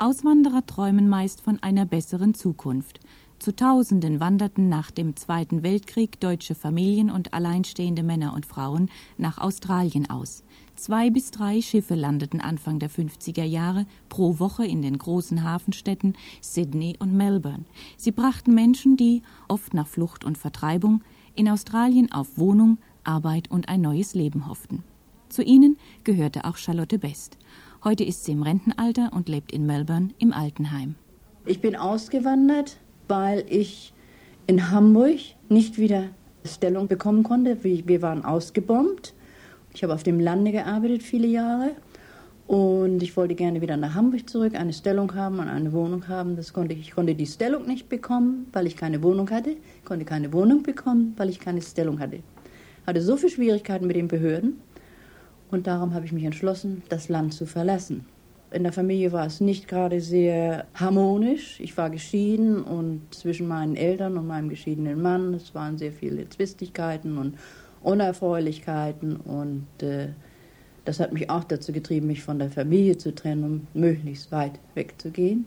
[0.00, 3.00] Auswanderer träumen meist von einer besseren Zukunft.
[3.40, 9.38] Zu Tausenden wanderten nach dem Zweiten Weltkrieg deutsche Familien und alleinstehende Männer und Frauen nach
[9.38, 10.44] Australien aus.
[10.76, 16.14] Zwei bis drei Schiffe landeten Anfang der 50er Jahre pro Woche in den großen Hafenstädten
[16.40, 17.64] Sydney und Melbourne.
[17.96, 21.02] Sie brachten Menschen, die, oft nach Flucht und Vertreibung,
[21.34, 24.84] in Australien auf Wohnung, Arbeit und ein neues Leben hofften.
[25.28, 27.36] Zu ihnen gehörte auch Charlotte Best.
[27.84, 30.96] Heute ist sie im Rentenalter und lebt in Melbourne im Altenheim.
[31.46, 33.92] Ich bin ausgewandert, weil ich
[34.48, 36.06] in Hamburg nicht wieder
[36.44, 37.62] Stellung bekommen konnte.
[37.62, 39.14] Wir waren ausgebombt.
[39.74, 41.70] Ich habe auf dem Lande gearbeitet viele Jahre
[42.48, 46.34] und ich wollte gerne wieder nach Hamburg zurück, eine Stellung haben und eine Wohnung haben.
[46.34, 46.80] Das konnte ich.
[46.80, 49.50] ich konnte die Stellung nicht bekommen, weil ich keine Wohnung hatte.
[49.50, 52.16] Ich konnte keine Wohnung bekommen, weil ich keine Stellung hatte.
[52.16, 54.58] Ich hatte so viele Schwierigkeiten mit den Behörden
[55.50, 58.06] und darum habe ich mich entschlossen, das Land zu verlassen.
[58.50, 61.60] In der Familie war es nicht gerade sehr harmonisch.
[61.60, 66.28] Ich war geschieden und zwischen meinen Eltern und meinem geschiedenen Mann, es waren sehr viele
[66.30, 67.36] Zwistigkeiten und
[67.82, 70.08] Unerfreulichkeiten und äh,
[70.84, 74.58] das hat mich auch dazu getrieben, mich von der Familie zu trennen, um möglichst weit
[74.74, 75.46] wegzugehen.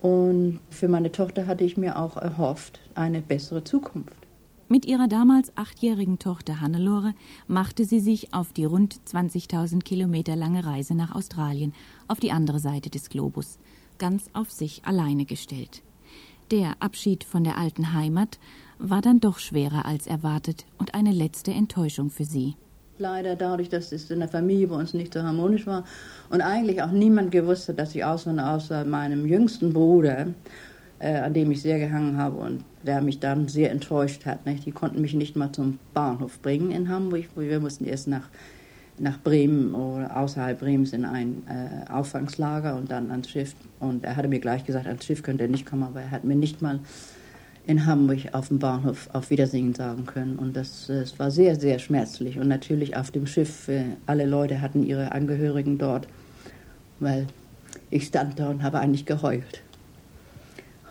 [0.00, 4.23] Und für meine Tochter hatte ich mir auch erhofft, eine bessere Zukunft.
[4.74, 7.14] Mit ihrer damals achtjährigen Tochter Hannelore
[7.46, 11.72] machte sie sich auf die rund 20.000 Kilometer lange Reise nach Australien,
[12.08, 13.60] auf die andere Seite des Globus,
[13.98, 15.82] ganz auf sich alleine gestellt.
[16.50, 18.40] Der Abschied von der alten Heimat
[18.80, 22.56] war dann doch schwerer als erwartet und eine letzte Enttäuschung für sie.
[22.98, 25.84] Leider dadurch, dass es in der Familie bei uns nicht so harmonisch war
[26.30, 30.34] und eigentlich auch niemand gewusst hat, dass ich auswandere, außer meinem jüngsten Bruder,
[31.04, 34.46] äh, an dem ich sehr gehangen habe und der mich dann sehr enttäuscht hat.
[34.46, 34.64] Nicht?
[34.64, 37.24] Die konnten mich nicht mal zum Bahnhof bringen in Hamburg.
[37.36, 38.30] Wir mussten erst nach,
[38.98, 43.54] nach Bremen oder außerhalb Bremens in ein äh, Auffangslager und dann ans Schiff.
[43.80, 46.24] Und er hatte mir gleich gesagt, ans Schiff könnte er nicht kommen, aber er hat
[46.24, 46.80] mir nicht mal
[47.66, 50.36] in Hamburg auf dem Bahnhof auf Wiedersehen sagen können.
[50.36, 52.38] Und das, das war sehr, sehr schmerzlich.
[52.38, 56.08] Und natürlich auf dem Schiff, äh, alle Leute hatten ihre Angehörigen dort,
[56.98, 57.26] weil
[57.90, 59.63] ich stand da und habe eigentlich geheult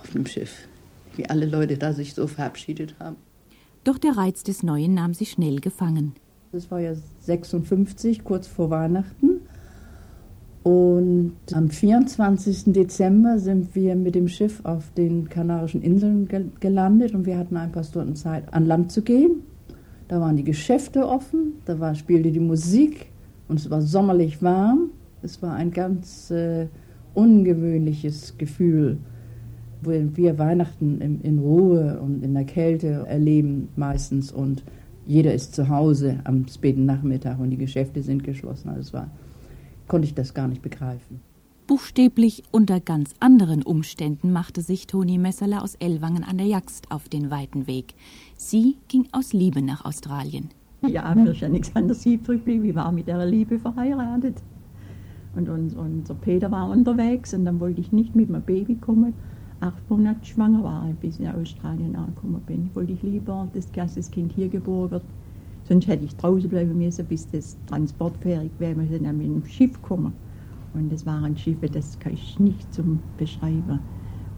[0.03, 0.67] auf dem Schiff,
[1.15, 3.15] wie alle Leute da sich so verabschiedet haben.
[3.83, 6.13] Doch der Reiz des Neuen nahm sie schnell gefangen.
[6.51, 9.41] Das war ja 56, kurz vor Weihnachten.
[10.63, 12.65] Und am 24.
[12.67, 17.71] Dezember sind wir mit dem Schiff auf den Kanarischen Inseln gelandet und wir hatten ein
[17.71, 19.41] paar Stunden Zeit, an Land zu gehen.
[20.07, 23.07] Da waren die Geschäfte offen, da war, spielte die Musik
[23.47, 24.91] und es war sommerlich warm.
[25.21, 26.67] Es war ein ganz äh,
[27.13, 28.99] ungewöhnliches Gefühl,
[29.85, 34.63] wo wir Weihnachten in, in Ruhe und in der Kälte erleben meistens und
[35.05, 38.69] jeder ist zu Hause am späten Nachmittag und die Geschäfte sind geschlossen.
[38.69, 39.09] Also es war
[39.87, 41.19] konnte ich das gar nicht begreifen.
[41.67, 47.07] Buchstäblich unter ganz anderen Umständen machte sich Toni Messerler aus Ellwangen an der Jagst auf
[47.07, 47.93] den weiten Weg.
[48.35, 50.49] Sie ging aus Liebe nach Australien.
[50.81, 52.65] Ja, mir ist ja nichts anderes übrig geblieben.
[52.65, 54.35] Ich war mit der Liebe verheiratet.
[55.35, 59.13] Und unser Peter war unterwegs und dann wollte ich nicht mit meinem Baby kommen.
[59.63, 62.69] Acht Monate schwanger war ich, bis ich in Australien angekommen bin.
[62.73, 65.03] Wollte ich lieber, dass das Kind hier geboren wird,
[65.65, 68.75] Sonst hätte ich draußen bleiben müssen, bis das transportfähig wäre.
[68.77, 70.11] Wir sind dann mit dem Schiff gekommen.
[70.73, 73.79] Und das waren Schiffe, das kann ich nicht zum Beschreiben.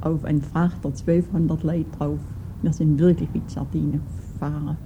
[0.01, 2.19] Auf einen Frachter 1200 Leute drauf.
[2.61, 4.01] Wir sind wirklich wie Sardinen
[4.33, 4.77] gefahren.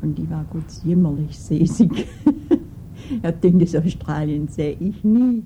[0.00, 2.08] Und die war gut jämmerlich säßig.
[3.22, 5.44] er denkt, das Australien sehe ich nie.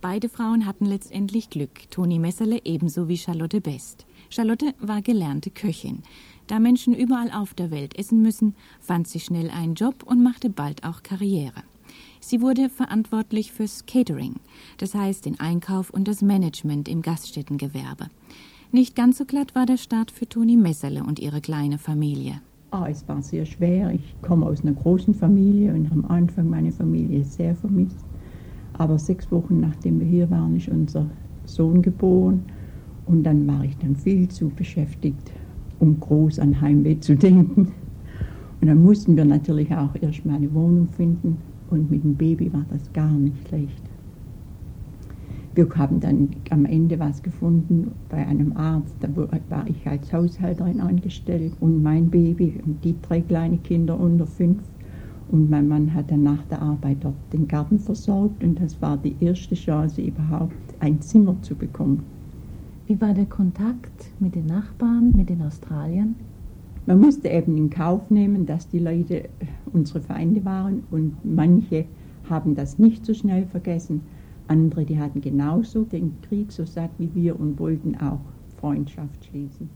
[0.00, 4.06] Beide Frauen hatten letztendlich Glück, Toni Messerle ebenso wie Charlotte Best.
[4.30, 6.02] Charlotte war gelernte Köchin.
[6.46, 10.48] Da Menschen überall auf der Welt essen müssen, fand sie schnell einen Job und machte
[10.48, 11.62] bald auch Karriere.
[12.18, 14.36] Sie wurde verantwortlich fürs Catering,
[14.78, 18.06] das heißt den Einkauf und das Management im Gaststättengewerbe.
[18.72, 22.40] Nicht ganz so glatt war der Start für Toni Messerle und ihre kleine Familie.
[22.70, 23.92] Ah, es war sehr schwer.
[23.92, 28.09] Ich komme aus einer großen Familie und am Anfang meine Familie sehr vermisst.
[28.80, 31.10] Aber sechs Wochen nachdem wir hier waren, ist unser
[31.44, 32.44] Sohn geboren
[33.04, 35.30] und dann war ich dann viel zu beschäftigt
[35.80, 37.72] um groß an Heimweh zu denken.
[38.60, 41.38] Und dann mussten wir natürlich auch erstmal eine Wohnung finden
[41.70, 43.82] und mit dem Baby war das gar nicht leicht.
[45.54, 50.80] Wir haben dann am Ende was gefunden bei einem Arzt, da war ich als Haushälterin
[50.80, 54.62] angestellt und mein Baby und die drei kleine Kinder unter fünf.
[55.30, 58.96] Und mein Mann hat dann nach der Arbeit dort den Garten versorgt und das war
[58.96, 62.02] die erste Chance überhaupt, ein Zimmer zu bekommen.
[62.86, 66.16] Wie war der Kontakt mit den Nachbarn, mit den Australiern?
[66.86, 69.28] Man musste eben in Kauf nehmen, dass die Leute
[69.72, 71.84] unsere Feinde waren und manche
[72.28, 74.00] haben das nicht so schnell vergessen.
[74.48, 78.18] andere, die hatten genauso den Krieg so satt wie wir und wollten auch
[78.56, 79.70] Freundschaft schließen.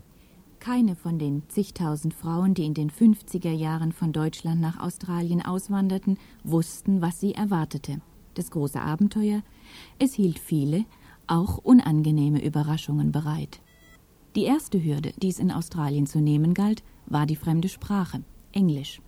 [0.64, 6.16] Keine von den zigtausend Frauen, die in den 50er Jahren von Deutschland nach Australien auswanderten,
[6.42, 8.00] wussten, was sie erwartete.
[8.32, 9.42] Das große Abenteuer,
[9.98, 10.86] es hielt viele,
[11.26, 13.60] auch unangenehme Überraschungen bereit.
[14.36, 19.02] Die erste Hürde, die es in Australien zu nehmen galt, war die fremde Sprache, Englisch.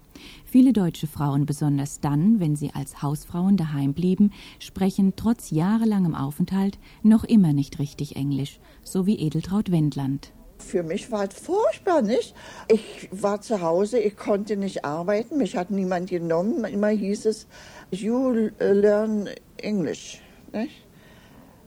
[0.45, 6.79] Viele deutsche Frauen, besonders dann, wenn sie als Hausfrauen daheim blieben, sprechen trotz jahrelangem Aufenthalt
[7.03, 10.35] noch immer nicht richtig Englisch, so wie Edeltraut Wendland.
[10.59, 12.35] Für mich war es furchtbar, nicht?
[12.69, 16.65] Ich war zu Hause, ich konnte nicht arbeiten, mich hat niemand genommen.
[16.65, 17.47] Immer hieß es,
[17.91, 20.21] you learn English,
[20.53, 20.83] nicht?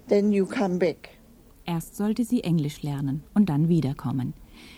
[0.07, 1.09] Then you come back.
[1.65, 4.33] Erst sollte sie Englisch lernen und dann wiederkommen.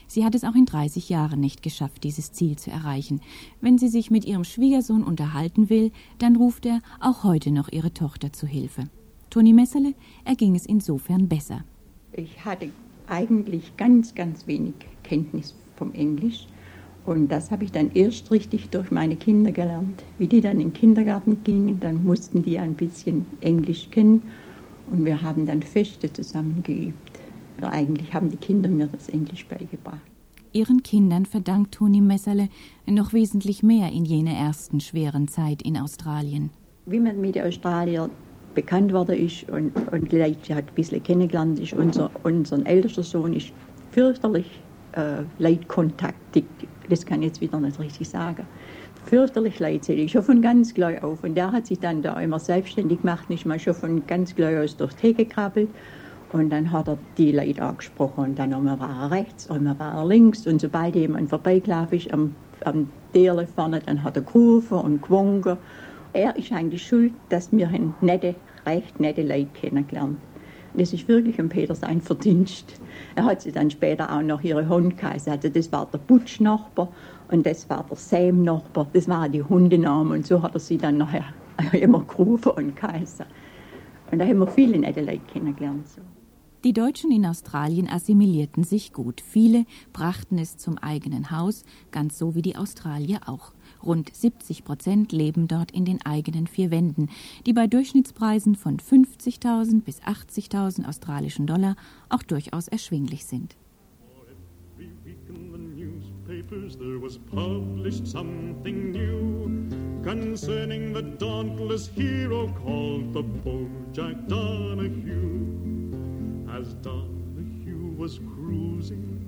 [0.07, 3.21] Sie hat es auch in 30 Jahren nicht geschafft, dieses Ziel zu erreichen.
[3.61, 7.93] Wenn sie sich mit ihrem Schwiegersohn unterhalten will, dann ruft er auch heute noch ihre
[7.93, 8.89] Tochter zu Hilfe.
[9.29, 9.93] Toni Messerle
[10.25, 11.63] erging es insofern besser.
[12.11, 12.69] Ich hatte
[13.11, 14.73] eigentlich ganz, ganz wenig
[15.03, 16.47] Kenntnis vom Englisch.
[17.05, 20.03] Und das habe ich dann erst richtig durch meine Kinder gelernt.
[20.17, 24.21] Wie die dann in den Kindergarten gingen, dann mussten die ein bisschen Englisch kennen.
[24.89, 27.11] Und wir haben dann Feste zusammen geübt.
[27.61, 30.01] Eigentlich haben die Kinder mir das Englisch beigebracht.
[30.53, 32.49] Ihren Kindern verdankt Toni Messerle
[32.87, 36.49] noch wesentlich mehr in jener ersten schweren Zeit in Australien.
[36.85, 38.09] Wie man mit den Australiern
[38.53, 43.33] bekannt worden ist und, und Leute hat ein bisschen kennengelernt, ist unser, unser ältester Sohn
[43.33, 43.51] ist
[43.91, 44.61] fürchterlich
[44.93, 46.45] äh, leidkontaktig.
[46.89, 48.45] Das kann ich jetzt wieder nicht richtig sagen.
[49.05, 51.23] Fürchterlich leidselig, schon von ganz gleich auf.
[51.23, 54.57] Und der hat sich dann da immer selbstständig gemacht, nicht mal schon von ganz gleich
[54.57, 55.69] aus durch Theke gekrabbelt.
[56.33, 59.95] Und dann hat er die Leute angesprochen und dann einmal war er rechts, einmal war
[59.95, 60.47] er links.
[60.47, 65.57] Und sobald jemand vorbeigelaufen ist am, am Derle vorne, dann hat er gerufen und gewunken.
[66.13, 67.69] Er ist eigentlich schuld, dass wir
[68.01, 68.35] nette,
[68.65, 70.17] recht nette Leute kennengelernt
[70.73, 72.79] das ist wirklich ein Peter sein Verdienst.
[73.15, 75.31] Er hat sie dann später auch noch ihre Hunde geheißen.
[75.31, 76.89] Also das war der Butsch-Nachbar
[77.29, 78.87] und das war der Sam-Nachbar.
[78.93, 81.25] Das waren die Hundenamen und so hat er sie dann nachher
[81.73, 83.25] immer gerufen und geheißen.
[84.11, 85.87] Und da haben wir viele nette Leute kennengelernt.
[85.87, 86.01] So.
[86.63, 89.21] Die Deutschen in Australien assimilierten sich gut.
[89.21, 93.51] Viele brachten es zum eigenen Haus, ganz so wie die Australier auch.
[93.83, 97.09] Rund 70 Prozent leben dort in den eigenen vier Wänden,
[97.45, 101.75] die bei Durchschnittspreisen von 50.000 bis 80.000 australischen Dollar
[102.09, 103.55] auch durchaus erschwinglich sind.
[106.79, 109.41] there was published something new
[110.03, 115.61] concerning the dauntless hero called the Bull Jack Donahue.
[116.49, 119.21] as Donahue was cruising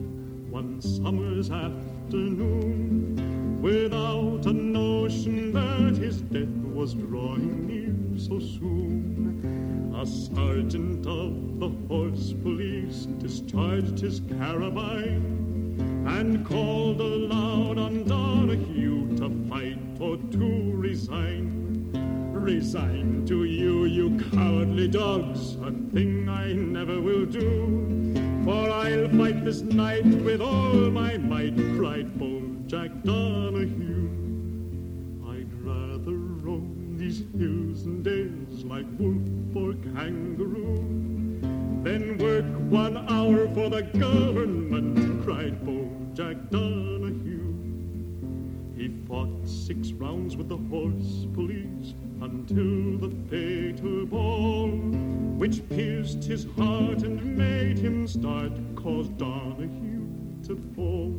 [0.53, 3.09] one summer's afternoon
[3.59, 9.91] without a notion that his death was drawing near so soon.
[9.99, 19.31] A sergeant of the horse police discharged his carabine and called aloud on Donahue to
[19.49, 21.49] fight or to resign.
[22.31, 27.92] Resign to you, you cowardly dogs, a thing I never will do.
[28.43, 34.09] For I'll fight this night with all my might, cried bold Jack Donahue.
[35.29, 40.75] I'd rather roam these hills and dales like wolf or kangaroo
[41.83, 46.92] than work one hour for the government, cried bold Jack Donahue.
[49.13, 54.69] Fought six rounds with the horse police until the fatal ball,
[55.37, 60.07] which pierced his heart and made him start, caused Donahue
[60.47, 61.13] to fall.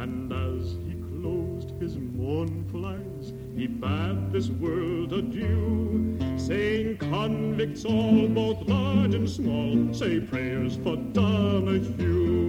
[0.00, 8.28] And as he closed his mournful eyes, he bade this world adieu, saying, Convicts all,
[8.28, 12.48] both large and small, say prayers for Donahue.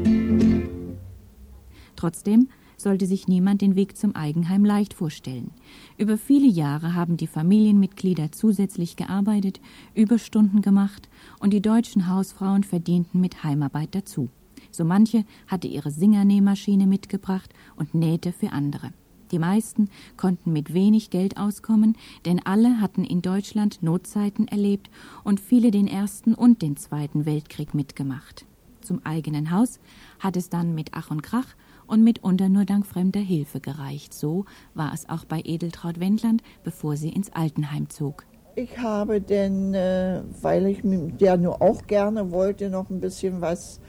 [1.97, 2.47] Trotzdem
[2.81, 5.51] sollte sich niemand den Weg zum Eigenheim leicht vorstellen.
[5.97, 9.59] Über viele Jahre haben die Familienmitglieder zusätzlich gearbeitet,
[9.93, 11.09] Überstunden gemacht
[11.39, 14.29] und die deutschen Hausfrauen verdienten mit Heimarbeit dazu.
[14.71, 18.91] So manche hatte ihre Singernähmaschine mitgebracht und nähte für andere.
[19.31, 21.95] Die meisten konnten mit wenig Geld auskommen,
[22.25, 24.89] denn alle hatten in Deutschland Notzeiten erlebt
[25.23, 28.45] und viele den Ersten und den Zweiten Weltkrieg mitgemacht.
[28.81, 29.79] Zum eigenen Haus
[30.19, 31.55] hat es dann mit Ach und Krach
[31.89, 34.13] und mitunter nur dank fremder Hilfe gereicht.
[34.13, 38.25] So war es auch bei Edeltraut Wendland, bevor sie ins Altenheim zog.
[38.55, 40.83] Ich habe denn, äh, weil ich
[41.19, 43.79] ja nur auch gerne wollte, noch ein bisschen was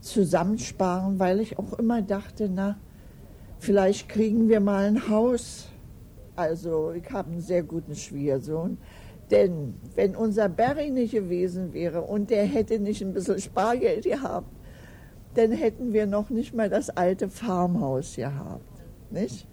[0.00, 2.76] zusammensparen, weil ich auch immer dachte, na,
[3.58, 5.68] vielleicht kriegen wir mal ein Haus.
[6.34, 8.78] Also ich habe einen sehr guten Schwiegersohn,
[9.30, 14.46] Denn wenn unser Barry nicht gewesen wäre und der hätte nicht ein bisschen Spargeld gehabt,
[15.36, 18.64] dann hätten wir noch nicht mal das alte Farmhaus gehabt.
[19.10, 19.46] Nicht?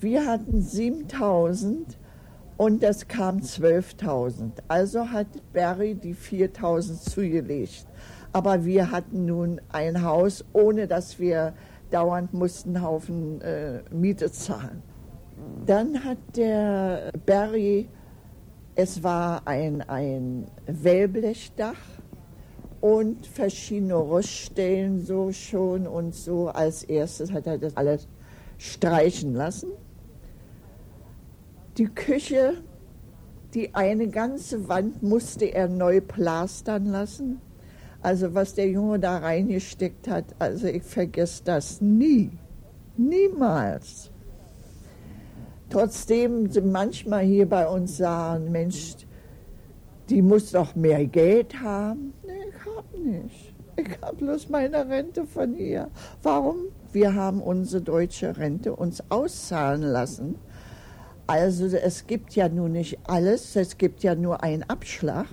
[0.00, 1.96] Wir hatten 7000
[2.58, 4.50] und das kam 12.000.
[4.68, 7.86] Also hat Barry die 4.000 zugelegt.
[8.32, 11.54] Aber wir hatten nun ein Haus, ohne dass wir
[11.90, 14.82] dauernd mussten Haufen äh, Miete zahlen.
[15.64, 17.88] Dann hat der Barry,
[18.74, 21.95] es war ein, ein Wellblechdach
[22.80, 26.48] und verschiedene Roststellen so schon und so.
[26.48, 28.08] Als erstes hat er das alles
[28.58, 29.70] streichen lassen.
[31.78, 32.54] Die Küche,
[33.54, 37.40] die eine ganze Wand musste er neu plastern lassen.
[38.02, 42.30] Also was der Junge da reingesteckt hat, also ich vergesse das nie.
[42.96, 44.10] Niemals.
[45.68, 48.94] Trotzdem sie manchmal hier bei uns sagen, Mensch,
[50.08, 52.14] die muss doch mehr Geld haben.
[53.04, 53.54] Nicht.
[53.76, 55.90] Ich habe bloß meine Rente von ihr.
[56.22, 56.56] Warum?
[56.92, 60.36] Wir haben unsere deutsche Rente uns auszahlen lassen.
[61.26, 65.26] Also es gibt ja nun nicht alles, es gibt ja nur einen Abschlag.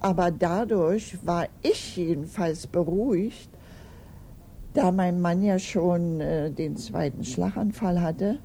[0.00, 3.50] Aber dadurch war ich jedenfalls beruhigt,
[4.72, 8.38] da mein Mann ja schon äh, den zweiten Schlaganfall hatte,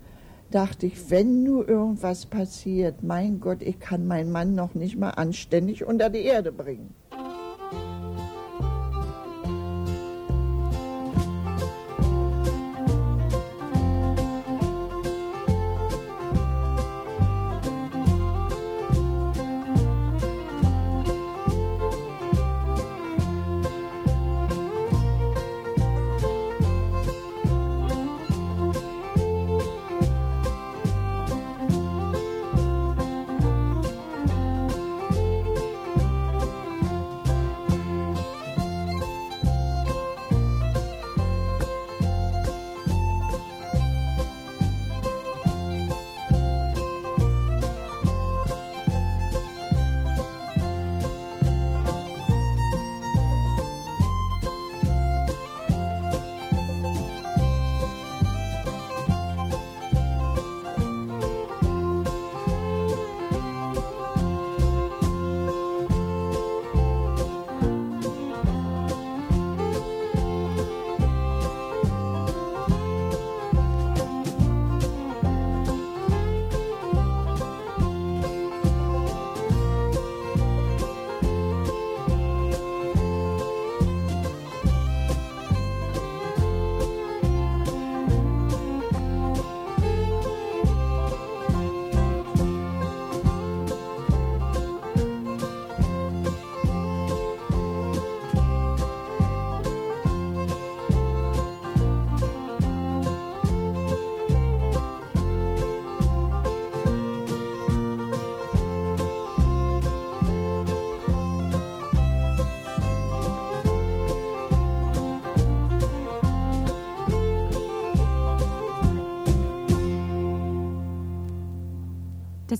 [0.50, 5.12] dachte ich, wenn nur irgendwas passiert, mein Gott, ich kann meinen Mann noch nicht mal
[5.12, 6.94] anständig unter die Erde bringen.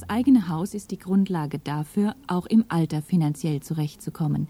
[0.08, 4.50] Das eigene Haus ist die Grundlage dafür, auch im Alter finanziell zurechtzukommen.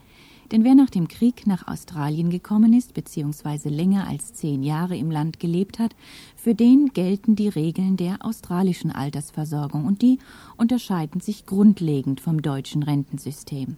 [0.52, 5.10] Denn wer nach dem Krieg nach Australien gekommen ist, beziehungsweise länger als zehn Jahre im
[5.10, 5.96] Land gelebt hat,
[6.36, 10.20] für den gelten die Regeln der australischen Altersversorgung und die
[10.58, 13.78] unterscheiden sich grundlegend vom deutschen Rentensystem.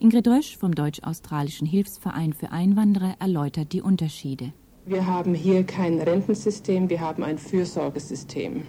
[0.00, 4.52] Ingrid Rösch vom Deutsch-Australischen Hilfsverein für Einwanderer erläutert die Unterschiede.
[4.88, 8.62] Wir haben hier kein Rentensystem, wir haben ein Fürsorgesystem.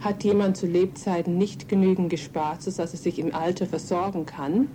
[0.00, 4.68] Hat jemand zu Lebzeiten nicht genügend gespart, sodass er sich im Alter versorgen kann,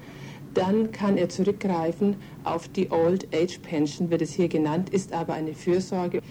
[0.55, 5.33] dann kann er zurückgreifen auf die Old Age Pension, wird es hier genannt, ist aber
[5.33, 6.23] eine Fürsorge.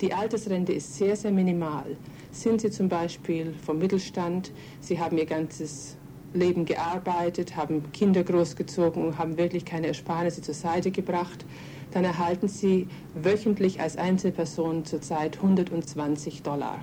[0.00, 1.96] Die Altersrente ist sehr, sehr minimal.
[2.32, 5.96] Sind Sie zum Beispiel vom Mittelstand, Sie haben Ihr ganzes
[6.34, 11.44] Leben gearbeitet, haben Kinder großgezogen und haben wirklich keine Ersparnisse zur Seite gebracht,
[11.92, 16.78] dann erhalten Sie wöchentlich als Einzelperson zurzeit 120 Dollar.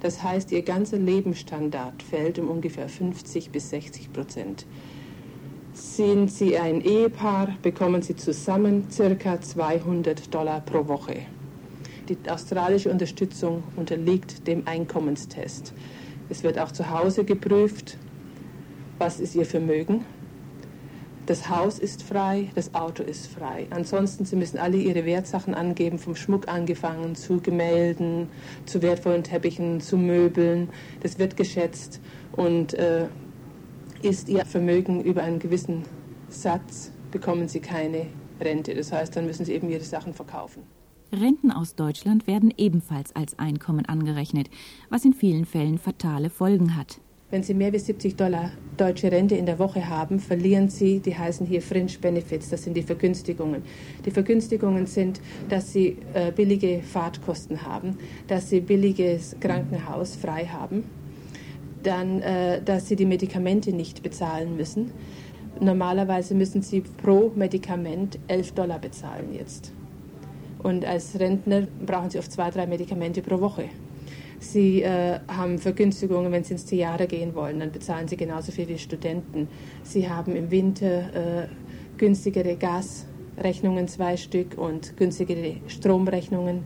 [0.00, 4.66] Das heißt, Ihr ganzer Lebensstandard fällt um ungefähr 50 bis 60 Prozent.
[5.74, 11.26] Sind Sie ein Ehepaar, bekommen Sie zusammen circa 200 Dollar pro Woche.
[12.08, 15.72] Die australische Unterstützung unterliegt dem Einkommenstest.
[16.28, 17.96] Es wird auch zu Hause geprüft,
[18.98, 20.04] was ist Ihr Vermögen,
[21.26, 23.66] das Haus ist frei, das Auto ist frei.
[23.70, 28.28] Ansonsten, Sie müssen alle Ihre Wertsachen angeben, vom Schmuck angefangen zu Gemälden,
[28.66, 30.68] zu wertvollen Teppichen, zu Möbeln.
[31.00, 32.00] Das wird geschätzt
[32.32, 33.06] und äh,
[34.02, 35.84] ist ihr Vermögen über einen gewissen
[36.28, 38.06] Satz, bekommen sie keine
[38.40, 38.74] Rente.
[38.74, 40.64] Das heißt, dann müssen sie eben ihre Sachen verkaufen.
[41.12, 44.48] Renten aus Deutschland werden ebenfalls als Einkommen angerechnet,
[44.88, 47.00] was in vielen Fällen fatale Folgen hat.
[47.32, 51.16] Wenn Sie mehr als 70 Dollar deutsche Rente in der Woche haben, verlieren Sie, die
[51.16, 53.62] heißen hier Fringe Benefits, das sind die Vergünstigungen.
[54.04, 57.96] Die Vergünstigungen sind, dass Sie äh, billige Fahrtkosten haben,
[58.28, 60.84] dass Sie billiges Krankenhaus frei haben,
[61.82, 64.90] dann, äh, dass Sie die Medikamente nicht bezahlen müssen.
[65.58, 69.72] Normalerweise müssen Sie pro Medikament 11 Dollar bezahlen jetzt.
[70.62, 73.70] Und als Rentner brauchen Sie oft zwei, drei Medikamente pro Woche.
[74.42, 78.66] Sie äh, haben Vergünstigungen, wenn Sie ins Theater gehen wollen, dann bezahlen Sie genauso viel
[78.68, 79.46] wie Studenten.
[79.84, 81.46] Sie haben im Winter äh,
[81.96, 86.64] günstigere Gasrechnungen, zwei Stück, und günstigere Stromrechnungen.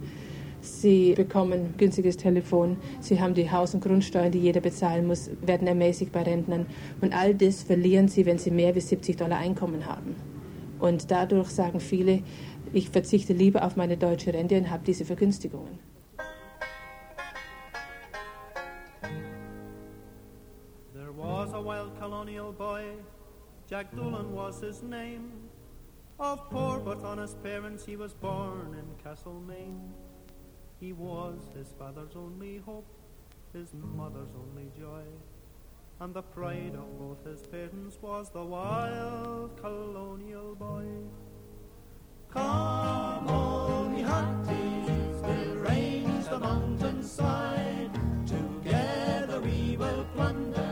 [0.62, 2.78] Sie bekommen günstiges Telefon.
[3.00, 6.64] Sie haben die Haus- und Grundsteuern, die jeder bezahlen muss, werden ermäßigt bei Rentnern.
[7.02, 10.16] Und all das verlieren Sie, wenn Sie mehr als 70 Dollar Einkommen haben.
[10.78, 12.21] Und dadurch sagen viele,
[12.73, 15.85] ich verzichte lieber auf meine deutsche Rente und habe diese Vergünstigungen.
[21.99, 22.85] Colonial boy,
[23.68, 25.32] Jack Doolan was his name.
[26.20, 29.92] Of poor but honest parents, he was born in Castlemaine.
[30.78, 32.87] He was his father's only hope,
[33.52, 35.02] his mother's only joy.
[35.99, 40.87] And the pride of both his parents was the wild colonial boy.
[42.30, 47.90] Come on, me hearties, we'll range the mountainside.
[48.26, 50.65] Together we will plunder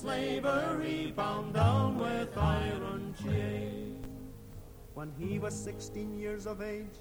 [0.00, 4.06] slavery bound down with iron chains.
[4.94, 6.98] When he was 16 years of age,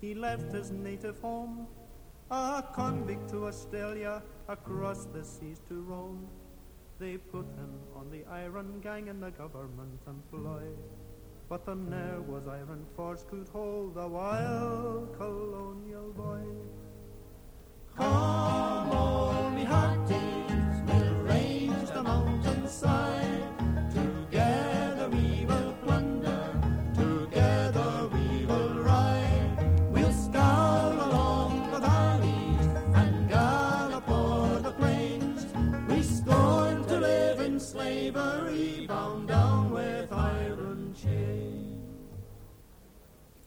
[0.00, 1.66] he left his native home,
[2.30, 6.26] a convict to Australia, across the seas to roam.
[6.98, 10.62] They put him on the iron gang in the government employ.
[11.50, 16.44] But the ne'er was iron force could hold the wild colonial boy.
[17.96, 20.27] Come on, me hearties,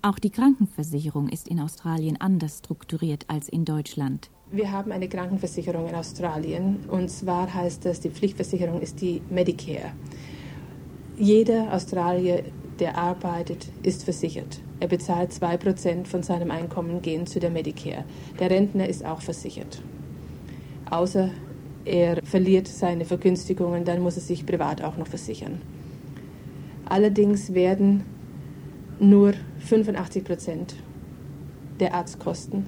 [0.03, 4.31] Auch die Krankenversicherung ist in Australien anders strukturiert als in Deutschland.
[4.51, 9.91] Wir haben eine Krankenversicherung in Australien und zwar heißt das, die Pflichtversicherung ist die Medicare.
[11.19, 12.43] Jeder Australier,
[12.79, 14.59] der arbeitet, ist versichert.
[14.79, 18.05] Er bezahlt 2% von seinem Einkommen gehen zu der Medicare.
[18.39, 19.83] Der Rentner ist auch versichert.
[20.89, 21.29] Außer
[21.85, 25.61] er verliert seine Vergünstigungen, dann muss er sich privat auch noch versichern.
[26.85, 28.03] Allerdings werden
[28.99, 29.33] nur
[29.69, 30.73] 85%
[31.79, 32.65] der Arztkosten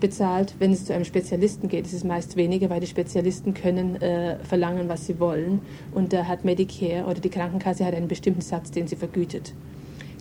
[0.00, 0.54] bezahlt.
[0.58, 4.38] Wenn es zu einem Spezialisten geht, ist es meist weniger, weil die Spezialisten können äh,
[4.44, 5.60] verlangen, was sie wollen.
[5.92, 9.54] Und da hat Medicare oder die Krankenkasse hat einen bestimmten Satz, den sie vergütet.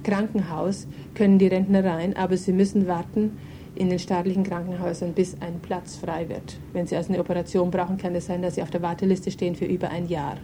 [0.04, 3.38] Krankenhaus können die Rentner rein, aber sie müssen warten
[3.76, 6.58] in den staatlichen Krankenhäusern, bis ein Platz frei wird.
[6.74, 9.56] Wenn sie also eine Operation brauchen, kann es sein, dass sie auf der Warteliste stehen
[9.56, 10.38] für über ein Jahr.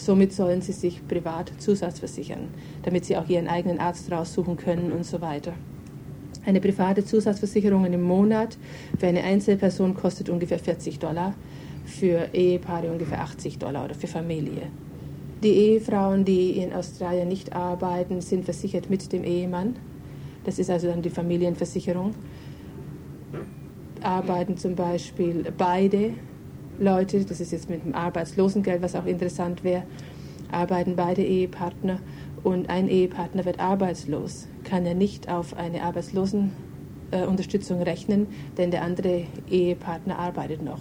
[0.00, 2.48] Somit sollen sie sich privat zusatzversichern,
[2.84, 5.52] damit sie auch ihren eigenen Arzt raussuchen können und so weiter.
[6.46, 8.56] Eine private Zusatzversicherung im Monat
[8.98, 11.34] für eine Einzelperson kostet ungefähr 40 Dollar,
[11.84, 14.68] für Ehepaare ungefähr 80 Dollar oder für Familie.
[15.42, 19.76] Die Ehefrauen, die in Australien nicht arbeiten, sind versichert mit dem Ehemann.
[20.44, 22.14] Das ist also dann die Familienversicherung.
[24.00, 26.14] Arbeiten zum Beispiel beide
[26.80, 29.82] Leute, das ist jetzt mit dem Arbeitslosengeld, was auch interessant wäre,
[30.50, 31.98] arbeiten beide Ehepartner
[32.42, 39.24] und ein Ehepartner wird arbeitslos, kann er nicht auf eine Arbeitslosenunterstützung rechnen, denn der andere
[39.50, 40.80] Ehepartner arbeitet noch.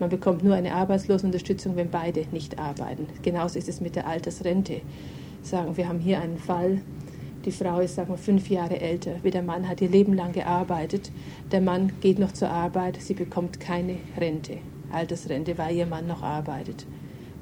[0.00, 3.06] Man bekommt nur eine Arbeitslosenunterstützung, wenn beide nicht arbeiten.
[3.20, 4.80] Genauso ist es mit der Altersrente.
[5.42, 6.80] Sagen wir haben hier einen Fall,
[7.44, 10.32] die Frau ist sagen wir fünf Jahre älter, wie der Mann hat ihr Leben lang
[10.32, 11.12] gearbeitet.
[11.52, 14.58] Der Mann geht noch zur Arbeit, sie bekommt keine Rente,
[14.92, 16.86] Altersrente, weil ihr Mann noch arbeitet.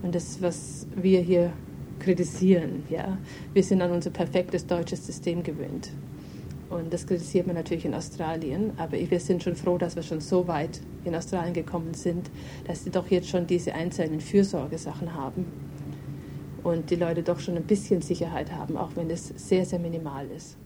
[0.03, 1.53] Und das, was wir hier
[1.99, 2.85] kritisieren.
[2.91, 3.19] Ja?
[3.53, 5.91] Wir sind an unser perfektes deutsches System gewöhnt.
[6.71, 8.73] Und das kritisiert man natürlich in Australien.
[8.77, 12.31] Aber wir sind schon froh, dass wir schon so weit in Australien gekommen sind,
[12.67, 15.47] dass sie doch jetzt schon diese einzelnen Fürsorgesachen haben.
[16.63, 20.27] Und die Leute doch schon ein bisschen Sicherheit haben, auch wenn es sehr, sehr minimal
[20.35, 20.57] ist.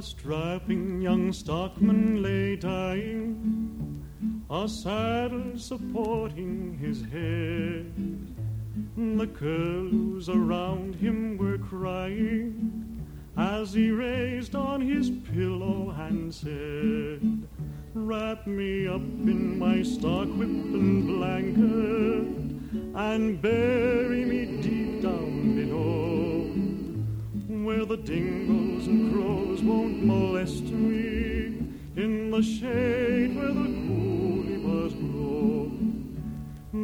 [0.00, 4.02] A strapping young stockman lay dying,
[4.48, 7.92] a saddle supporting his head.
[8.96, 13.04] The curlews around him were crying
[13.36, 17.46] as he raised on his pillow and said,
[17.92, 26.19] Wrap me up in my stock whip and blanket and bury me deep down below
[27.70, 31.56] where the dingoes and crows won't molest me
[31.94, 35.70] in the shade where the coolibas grow.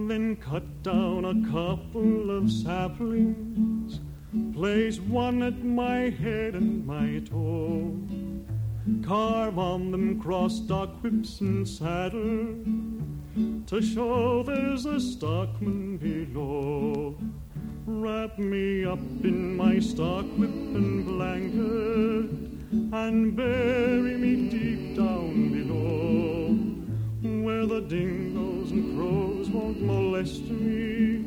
[0.06, 3.98] Then cut down a couple of saplings,
[4.54, 7.98] place one at my head and my toe.
[9.04, 12.62] Carve on them cross stock whips and saddle
[13.66, 17.16] to show there's a stockman below.
[17.88, 22.30] Wrap me up in my stock whip and blanket
[22.92, 26.56] and bury me deep down below
[27.44, 31.24] where the dingoes and crows won't molest me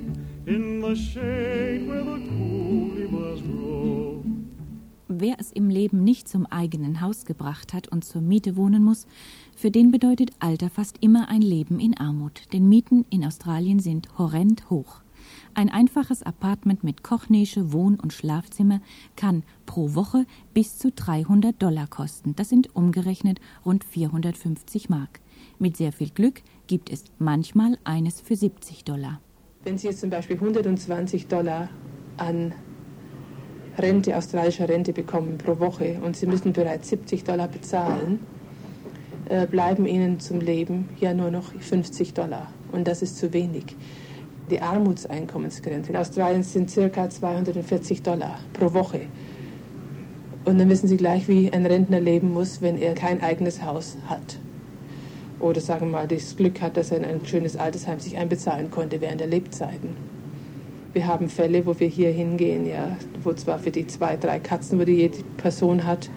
[0.48, 4.22] in the shade where the coolibas grow.
[5.08, 9.08] Wer es im Leben nicht zum eigenen Haus gebracht hat und zur Miete wohnen muss,
[9.56, 12.52] für den bedeutet Alter fast immer ein Leben in Armut.
[12.52, 15.04] Denn Mieten in Australien sind horrend hoch.
[15.60, 18.80] Ein einfaches Apartment mit Kochnische, Wohn- und Schlafzimmer
[19.18, 22.34] kann pro Woche bis zu 300 Dollar kosten.
[22.34, 25.20] Das sind umgerechnet rund 450 Mark.
[25.58, 29.20] Mit sehr viel Glück gibt es manchmal eines für 70 Dollar.
[29.66, 31.68] Wenn Sie jetzt zum Beispiel 120 Dollar
[32.16, 32.54] an
[33.78, 38.22] Rente, australischer Rente bekommen pro Woche und Sie müssen bereits 70 Dollar bezahlen,
[39.28, 42.48] äh, bleiben Ihnen zum Leben ja nur noch 50 Dollar.
[42.72, 43.76] Und das ist zu wenig.
[44.50, 47.10] Die Armutseinkommensgrenze in Australien sind ca.
[47.10, 49.02] 240 Dollar pro Woche.
[50.46, 53.98] Und dann wissen Sie gleich, wie ein Rentner leben muss, wenn er kein eigenes Haus
[54.08, 54.40] hat.
[55.40, 58.72] Oder sagen wir mal, das Glück hat, dass er in ein schönes Altersheim sich einbezahlen
[58.72, 59.96] konnte während der Lebzeiten.
[60.94, 64.80] Wir haben Fälle, wo wir hier hingehen, ja, wo zwar für die zwei, drei Katzen,
[64.80, 66.10] wo die jede Person hat,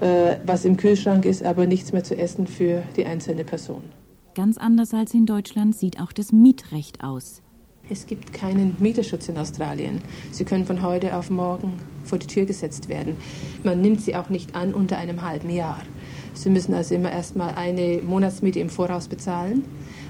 [0.00, 3.82] äh, was im Kühlschrank ist, aber nichts mehr zu essen für die einzelne Person.
[4.34, 7.40] Ganz anders als in Deutschland sieht auch das Mietrecht aus.
[7.90, 10.00] Es gibt keinen Mieterschutz in Australien.
[10.30, 13.16] Sie können von heute auf morgen vor die Tür gesetzt werden.
[13.62, 15.82] Man nimmt sie auch nicht an unter einem halben Jahr.
[16.32, 19.64] Sie müssen also immer erstmal eine Monatsmiete im Voraus bezahlen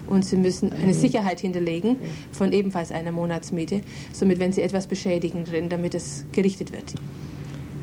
[0.06, 1.96] und Sie müssen eine Sicherheit hinterlegen
[2.30, 3.80] von ebenfalls einer Monatsmiete,
[4.12, 6.94] somit wenn Sie etwas beschädigen drin, damit es gerichtet wird.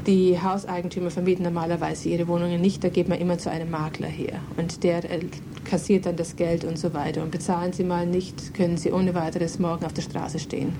[0.07, 4.39] Die Hauseigentümer vermieten normalerweise ihre Wohnungen nicht, da geht man immer zu einem Makler her
[4.57, 5.19] und der äh,
[5.63, 7.21] kassiert dann das Geld und so weiter.
[7.21, 10.73] Und bezahlen Sie mal nicht, können Sie ohne weiteres morgen auf der Straße stehen.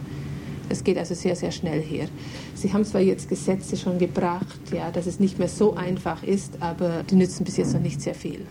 [0.70, 2.08] Es geht also sehr, sehr schnell hier.
[2.56, 6.54] Sie haben zwar jetzt Gesetze schon gebracht, ja, dass es nicht mehr so einfach ist,
[6.60, 8.48] aber die nützen bis jetzt noch nicht sehr viel.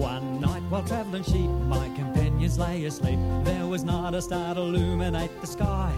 [0.00, 3.18] One night while travelling sheep, my companions lay asleep.
[3.44, 5.92] There was not a star to illuminate the sky.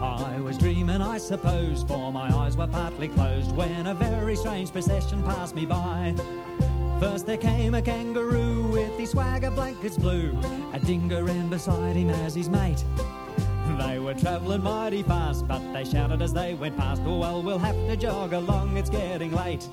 [0.00, 4.70] I was dreaming, I suppose, for my eyes were partly closed when a very strange
[4.70, 6.14] procession passed me by.
[7.00, 10.38] First there came a kangaroo with his swagger blankets blue.
[10.74, 12.84] A dingo ran beside him as his mate.
[13.78, 17.58] They were travelling mighty fast, but they shouted as they went past, Oh well, we'll
[17.58, 19.66] have to jog along, it's getting late.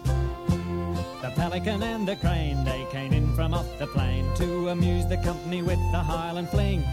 [1.21, 5.17] The pelican and the crane, they came in from off the plain to amuse the
[5.17, 6.83] company with the Highland fling.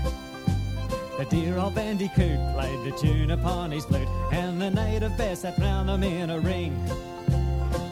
[1.21, 5.59] The dear old bandicoot played the tune upon his flute, and the native bear sat
[5.59, 6.75] round them in a ring.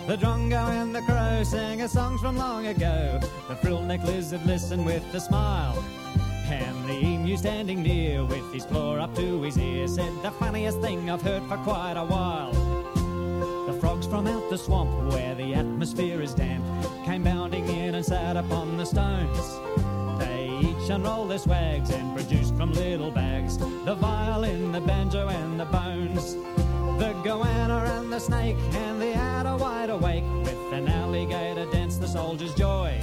[0.07, 3.21] The drongo and the crow sang a songs from long ago.
[3.49, 5.85] The frill-necked lizard listened with a smile.
[6.47, 10.81] And the emu standing near with his claw up to his ear said the funniest
[10.81, 12.55] thing I've heard for quite a while.
[13.67, 16.65] The frogs from out the swamp where the atmosphere is damp
[17.05, 19.68] came bounding in and sat upon the stones.
[20.89, 25.67] Each unrolled their swags and produced from little bags the violin, the banjo, and the
[25.67, 26.33] bones.
[26.99, 32.09] The goanna and the snake and the adder wide awake with an alligator danced the
[32.09, 32.99] soldier's joy.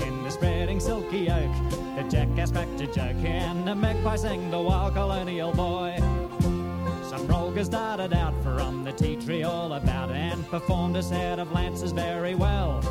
[0.00, 1.50] In the spreading silky oak,
[1.96, 5.96] the jackass cracked a joke and the magpie sang the wild colonial boy.
[7.08, 11.50] Some rollers darted out from the tea tree all about and performed a set of
[11.52, 12.82] lances very well.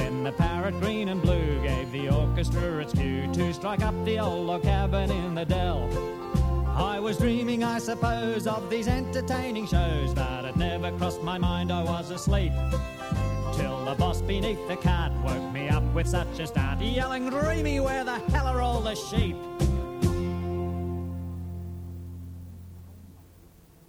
[0.00, 4.18] Then the parrot green and blue gave the orchestra its cue to strike up the
[4.18, 5.88] old log cabin in the dell.
[6.66, 11.70] I was dreaming, I suppose, of these entertaining shows, but it never crossed my mind
[11.70, 12.52] I was asleep.
[13.52, 17.80] till the boss beneath the cat woke me up with such a start, yelling, Dreamy,
[17.80, 19.36] where the hell are all the sheep?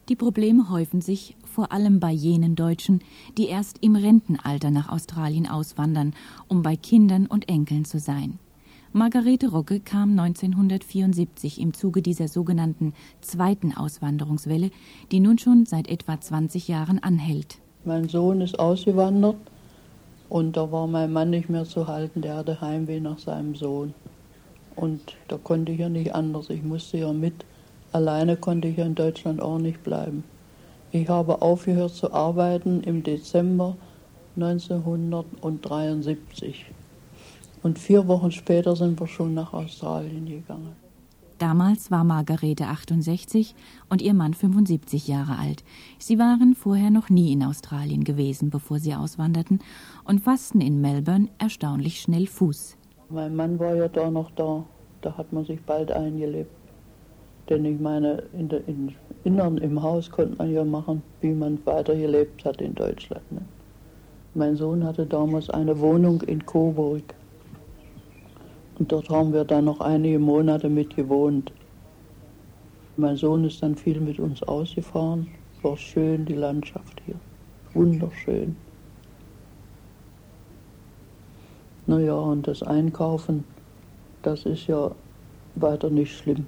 [0.09, 3.01] Die Probleme häufen sich vor allem bei jenen Deutschen,
[3.37, 6.13] die erst im Rentenalter nach Australien auswandern,
[6.47, 8.39] um bei Kindern und Enkeln zu sein.
[8.93, 14.69] Margarete Rogge kam 1974 im Zuge dieser sogenannten zweiten Auswanderungswelle,
[15.11, 17.59] die nun schon seit etwa 20 Jahren anhält.
[17.85, 19.37] Mein Sohn ist ausgewandert
[20.27, 23.93] und da war mein Mann nicht mehr zu halten, der hatte Heimweh nach seinem Sohn.
[24.75, 27.45] Und da konnte ich ja nicht anders, ich musste ja mit.
[27.93, 30.23] Alleine konnte ich ja in Deutschland auch nicht bleiben.
[30.93, 33.77] Ich habe aufgehört zu arbeiten im Dezember
[34.35, 36.65] 1973.
[37.63, 40.75] Und vier Wochen später sind wir schon nach Australien gegangen.
[41.37, 43.55] Damals war Margarete 68
[43.89, 45.63] und ihr Mann 75 Jahre alt.
[45.97, 49.59] Sie waren vorher noch nie in Australien gewesen, bevor sie auswanderten
[50.03, 52.75] und fassten in Melbourne erstaunlich schnell Fuß.
[53.09, 54.65] Mein Mann war ja da noch da.
[55.01, 56.60] Da hat man sich bald eingelebt.
[57.51, 61.59] Denn ich meine, in der, in Innern im Haus konnte man ja machen, wie man
[61.65, 63.29] weiter gelebt hat in Deutschland.
[63.29, 63.41] Ne?
[64.33, 67.03] Mein Sohn hatte damals eine Wohnung in Coburg.
[68.79, 71.51] Und dort haben wir dann noch einige Monate mit gewohnt.
[72.95, 75.27] Mein Sohn ist dann viel mit uns ausgefahren.
[75.61, 77.15] War schön, die Landschaft hier.
[77.73, 78.55] Wunderschön.
[81.85, 83.43] Naja, und das Einkaufen,
[84.21, 84.95] das ist ja
[85.55, 86.45] weiter nicht schlimm.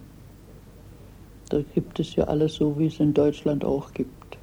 [1.54, 4.40] Da gibt es ja alles so, wie es in Deutschland auch gibt.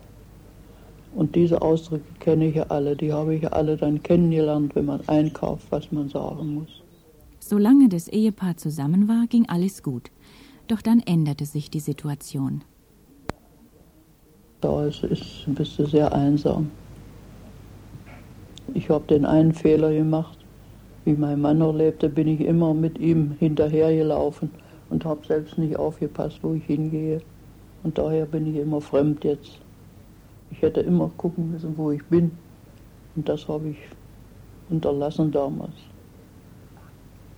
[1.17, 4.85] Und diese Ausdrücke kenne ich ja alle, die habe ich ja alle dann kennengelernt, wenn
[4.85, 6.69] man einkauft, was man sagen muss.
[7.41, 10.13] Solange das Ehepaar zusammen war, ging alles gut.
[10.69, 12.63] Doch dann änderte sich die Situation.
[14.61, 16.71] Da ist, ist, bist du sehr einsam.
[18.73, 20.39] Ich habe den einen Fehler gemacht.
[21.05, 24.51] Wie mein Mann noch lebte, bin ich immer mit ihm hinterhergelaufen
[24.91, 27.23] und habe selbst nicht aufgepasst, wo ich hingehe.
[27.83, 29.61] Und daher bin ich immer fremd jetzt.
[30.51, 32.33] Ich hätte immer gucken müssen, wo ich bin.
[33.17, 33.79] Und das habe ich
[34.69, 35.75] unterlassen damals.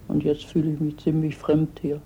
[0.08, 2.00] Und jetzt fühle ich mich ziemlich fremd hier.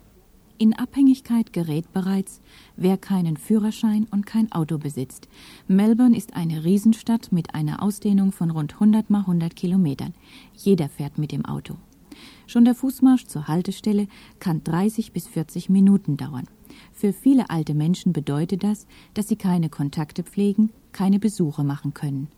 [0.59, 2.41] In Abhängigkeit gerät bereits,
[2.77, 5.29] wer keinen Führerschein und kein Auto besitzt.
[5.69, 10.15] Melbourne ist eine Riesenstadt mit einer Ausdehnung von rund 100 mal 100 Kilometern.
[10.55, 11.75] Jeder fährt mit dem Auto.
[12.47, 16.47] Schon der Fußmarsch zur Haltestelle kann 30 bis 40 Minuten dauern.
[16.93, 22.29] Für viele alte Menschen bedeutet das, dass sie keine Kontakte pflegen, keine Besuche machen können.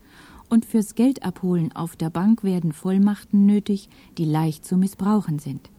[0.49, 5.69] Und fürs Geld abholen auf der Bank werden Vollmachten nötig, die leicht zu missbrauchen sind.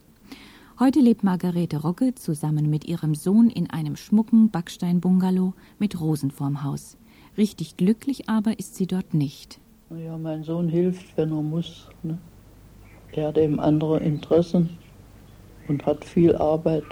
[0.79, 6.63] Heute lebt Margarete Rocke zusammen mit ihrem Sohn in einem schmucken Backsteinbungalow mit Rosen vorm
[6.63, 6.97] Haus.
[7.37, 9.61] Richtig glücklich aber ist sie dort nicht.
[9.91, 11.89] Ja, mein Sohn hilft, wenn er muss.
[12.03, 12.17] Ne?
[13.13, 14.79] Er hat eben andere Interessen
[15.67, 16.85] und hat viel Arbeit.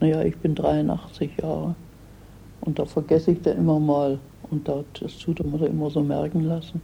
[0.00, 1.74] Naja, ich bin 83 Jahre
[2.62, 4.18] und da vergesse ich da immer mal
[4.50, 6.80] und das tut er mir immer so merken lassen.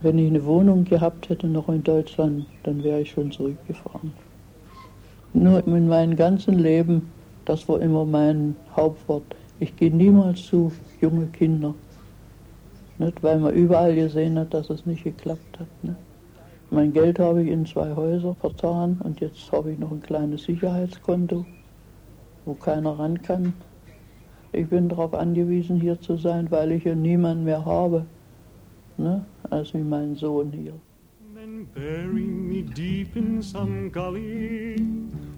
[0.00, 4.12] Wenn ich eine Wohnung gehabt hätte noch in Deutschland, dann wäre ich schon zurückgefahren.
[5.32, 7.10] Nur in meinem ganzen Leben,
[7.44, 9.24] das war immer mein Hauptwort.
[9.60, 11.74] Ich gehe niemals zu junge Kinder.
[12.98, 13.22] Nicht?
[13.22, 15.66] Weil man überall gesehen hat, dass es nicht geklappt hat.
[15.82, 15.96] Nicht?
[16.74, 20.42] Mein Geld habe ich in zwei Häuser vertan und jetzt habe ich noch ein kleines
[20.42, 21.46] Sicherheitskonto,
[22.44, 23.52] wo keiner ran kann.
[24.50, 28.06] Ich bin darauf angewiesen, hier zu sein, weil ich hier niemanden mehr habe,
[28.96, 29.24] ne?
[29.50, 30.72] als wie mein Sohn hier.
[31.32, 34.74] Then bury me deep in some gully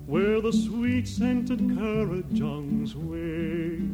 [0.07, 3.91] where the sweet scented currajongs wave,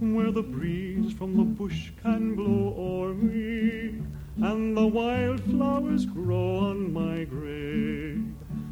[0.00, 4.00] where the breeze from the bush can blow o'er me
[4.36, 8.24] and the wildflowers grow on my grave.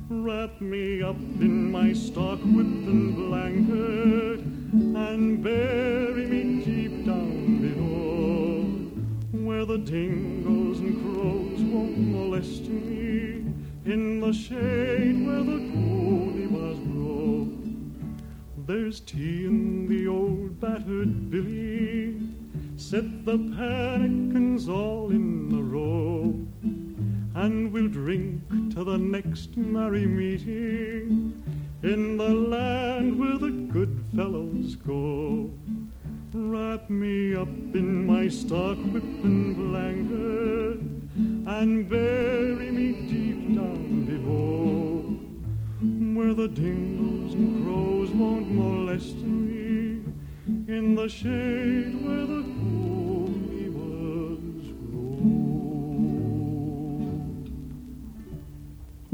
[0.08, 9.64] Wrap me up in my stock whipping blanket and bury me deep down below, where
[9.64, 13.44] the dingoes and crows won't molest me,
[13.84, 17.48] in the shade where the goldibas grow.
[18.66, 22.41] There's tea in the old battered billy
[22.82, 26.34] set the pannikins all in a row,
[27.40, 28.42] and we'll drink
[28.74, 31.32] to the next merry meeting
[31.84, 35.48] in the land where the good fellows go.
[36.34, 40.80] Wrap me up in my stock whipping blanket
[41.56, 45.02] and bury me deep down below,
[46.16, 50.02] where the dingoes and crows won't molest me
[50.66, 52.61] in the shade where the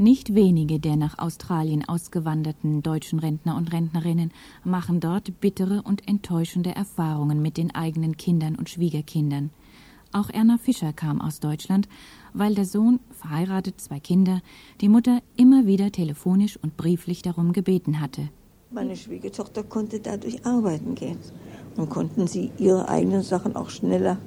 [0.01, 4.31] Nicht wenige der nach Australien ausgewanderten deutschen Rentner und Rentnerinnen
[4.63, 9.49] machen dort bittere und enttäuschende Erfahrungen mit den eigenen Kindern und Schwiegerkindern.
[10.13, 11.89] Auch Erna Fischer kam aus Deutschland,
[12.33, 14.39] weil der Sohn, verheiratet, zwei Kinder,
[14.79, 18.29] die Mutter immer wieder telefonisch und brieflich darum gebeten hatte.
[18.71, 21.17] Meine Schwiegertochter konnte dadurch arbeiten gehen
[21.75, 24.17] und konnten sie ihre eigenen Sachen auch schneller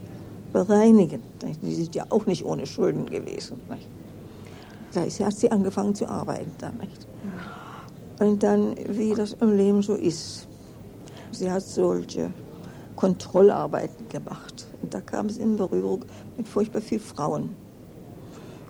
[0.53, 1.23] bereinigen.
[1.63, 3.59] Die sind ja auch nicht ohne Schulden gewesen.
[3.71, 3.89] Nicht?
[4.93, 7.07] Da hat sie angefangen zu arbeiten damit.
[8.19, 10.47] Und dann, wie das im Leben so ist.
[11.33, 12.31] Sie hat solche
[12.95, 14.67] Kontrollarbeiten gemacht.
[14.83, 16.05] Und da kam sie in Berührung
[16.37, 17.57] mit furchtbar vielen Frauen.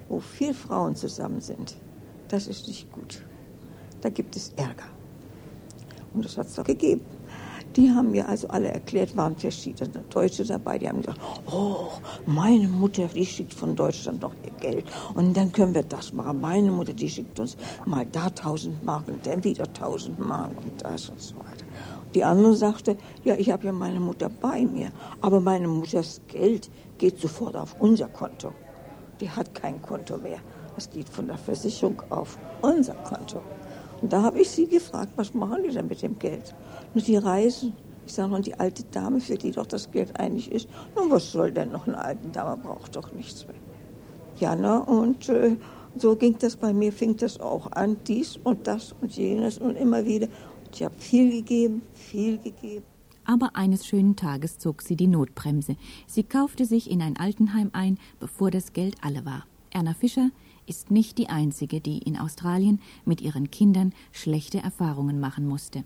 [0.08, 1.76] Wo viele Frauen zusammen sind,
[2.28, 3.22] das ist nicht gut.
[4.00, 4.88] Da gibt es Ärger.
[6.14, 7.04] Und das hat es doch gegeben.
[7.76, 11.88] Die haben mir also alle erklärt, waren verschiedene Deutsche dabei, die haben gesagt, oh,
[12.26, 16.40] meine Mutter, die schickt von Deutschland noch ihr Geld und dann können wir das machen.
[16.40, 17.56] Meine Mutter, die schickt uns
[17.86, 21.64] mal da 1000 Mark und dann wieder 1000 Mark und das und so weiter.
[22.14, 24.90] Die andere sagte, ja, ich habe ja meine Mutter bei mir,
[25.22, 28.52] aber meine Mutters Geld geht sofort auf unser Konto.
[29.18, 30.40] Die hat kein Konto mehr.
[30.74, 33.40] Das geht von der Versicherung auf unser Konto.
[34.02, 36.54] Und da habe ich sie gefragt, was machen die denn mit dem Geld?
[36.94, 37.72] Und die reisen.
[38.06, 41.30] Ich sage, und die alte Dame, für die doch das Geld eigentlich ist, nun, was
[41.30, 43.56] soll denn noch eine alte Dame, braucht doch nichts mehr.
[44.40, 45.56] Ja, ne, und äh,
[45.96, 49.76] so ging das bei mir, fing das auch an, dies und das und jenes und
[49.76, 50.26] immer wieder.
[50.64, 52.84] Und ich habe viel gegeben, viel gegeben.
[53.24, 55.76] Aber eines schönen Tages zog sie die Notbremse.
[56.06, 59.46] Sie kaufte sich in ein Altenheim ein, bevor das Geld alle war.
[59.70, 60.30] Erna Fischer
[60.66, 65.84] ist nicht die einzige, die in Australien mit ihren Kindern schlechte Erfahrungen machen musste.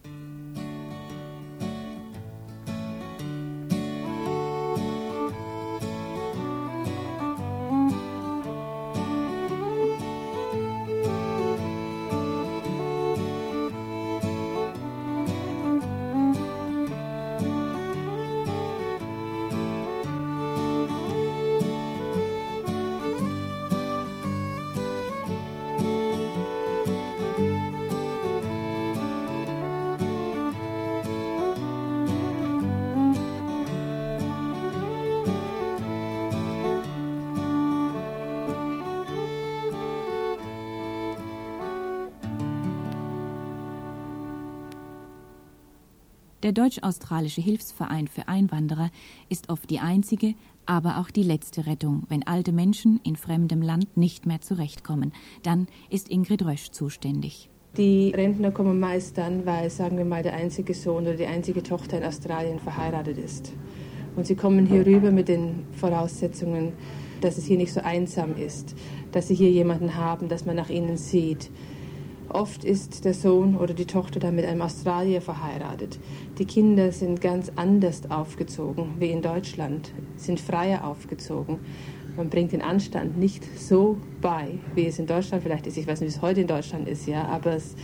[46.47, 48.93] Der Deutsch-Australische Hilfsverein für Einwanderer
[49.29, 53.97] ist oft die einzige, aber auch die letzte Rettung, wenn alte Menschen in fremdem Land
[53.97, 55.13] nicht mehr zurechtkommen.
[55.43, 57.51] Dann ist Ingrid Rösch zuständig.
[57.77, 61.65] Die Rentner kommen meist dann, weil, sagen wir mal, der einzige Sohn oder die einzige
[61.65, 63.53] Tochter in Australien verheiratet ist.
[64.15, 66.75] Und sie kommen hier rüber mit den Voraussetzungen,
[67.23, 68.77] dass es hier nicht so einsam ist,
[69.11, 71.51] dass sie hier jemanden haben, dass man nach ihnen sieht,
[72.37, 75.99] Oft ist der Sohn oder die Tochter dann mit einem Australier verheiratet.
[76.37, 81.61] Die Kinder sind ganz anders aufgezogen wie in Deutschland, sind freier aufgezogen.
[82.15, 85.79] Man bringt den Anstand nicht so bei, wie es in Deutschland vielleicht ist.
[85.79, 87.75] Ich weiß nicht, wie es heute in Deutschland ist, ja, aber es,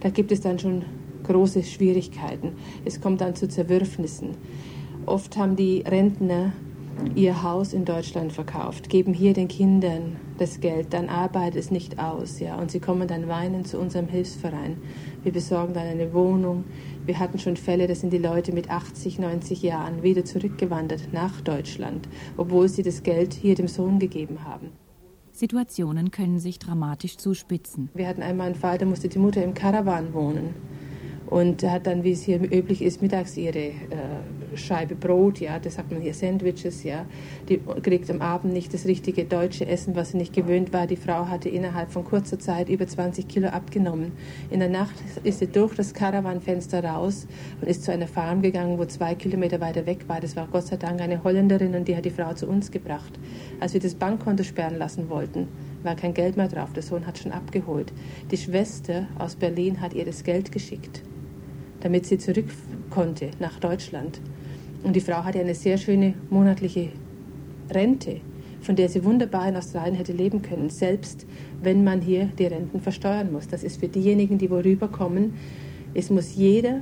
[0.00, 0.84] da gibt es dann schon
[1.24, 2.52] große Schwierigkeiten.
[2.84, 4.36] Es kommt dann zu Zerwürfnissen.
[5.06, 6.52] Oft haben die Rentner
[7.14, 11.98] ihr Haus in Deutschland verkauft, geben hier den Kindern das Geld, dann arbeitet es nicht
[11.98, 14.76] aus, ja, und sie kommen dann weinend zu unserem Hilfsverein.
[15.22, 16.64] Wir besorgen dann eine Wohnung.
[17.04, 21.40] Wir hatten schon Fälle, da sind die Leute mit 80, 90 Jahren wieder zurückgewandert nach
[21.40, 24.70] Deutschland, obwohl sie das Geld hier dem Sohn gegeben haben.
[25.32, 27.88] Situationen können sich dramatisch zuspitzen.
[27.94, 30.54] Wir hatten einmal einen Fall, da musste die Mutter im Karawan wohnen
[31.32, 33.72] und hat dann, wie es hier üblich ist, mittags ihre äh,
[34.54, 37.06] Scheibe Brot, ja, das sagt man hier Sandwiches, ja.
[37.48, 40.86] Die kriegt am Abend nicht das richtige deutsche Essen, was sie nicht gewöhnt war.
[40.86, 44.12] Die Frau hatte innerhalb von kurzer Zeit über 20 Kilo abgenommen.
[44.50, 47.26] In der Nacht ist sie durch das Caravanfenster raus
[47.62, 50.20] und ist zu einer Farm gegangen, wo zwei Kilometer weiter weg war.
[50.20, 53.18] Das war Gott sei Dank eine Holländerin und die hat die Frau zu uns gebracht.
[53.58, 55.48] Als wir das Bankkonto sperren lassen wollten,
[55.82, 56.74] war kein Geld mehr drauf.
[56.74, 57.90] Der Sohn hat schon abgeholt.
[58.30, 61.02] Die Schwester aus Berlin hat ihr das Geld geschickt
[61.82, 62.46] damit sie zurück
[62.90, 64.20] konnte nach Deutschland.
[64.84, 66.88] Und die Frau hatte eine sehr schöne monatliche
[67.70, 68.20] Rente,
[68.60, 71.26] von der sie wunderbar in Australien hätte leben können, selbst
[71.60, 73.48] wenn man hier die Renten versteuern muss.
[73.48, 75.34] Das ist für diejenigen, die worüber kommen.
[75.94, 76.80] Es muss jeder,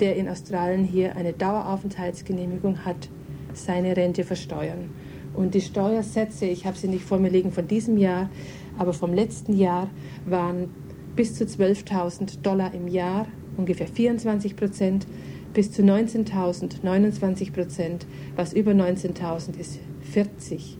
[0.00, 3.08] der in Australien hier eine Daueraufenthaltsgenehmigung hat,
[3.52, 4.90] seine Rente versteuern.
[5.34, 8.30] Und die Steuersätze, ich habe sie nicht vor mir liegen von diesem Jahr,
[8.78, 9.90] aber vom letzten Jahr
[10.26, 10.70] waren
[11.14, 13.26] bis zu 12.000 Dollar im Jahr
[13.56, 15.06] ungefähr 24 Prozent,
[15.52, 20.78] bis zu 19.000 29 Prozent, was über 19.000 ist 40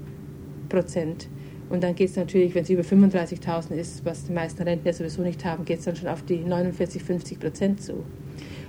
[0.69, 1.29] Prozent
[1.71, 5.23] Und dann geht es natürlich, wenn es über 35.000 ist, was die meisten Rentner sowieso
[5.23, 8.05] nicht haben, geht es dann schon auf die 49, 50 Prozent zu.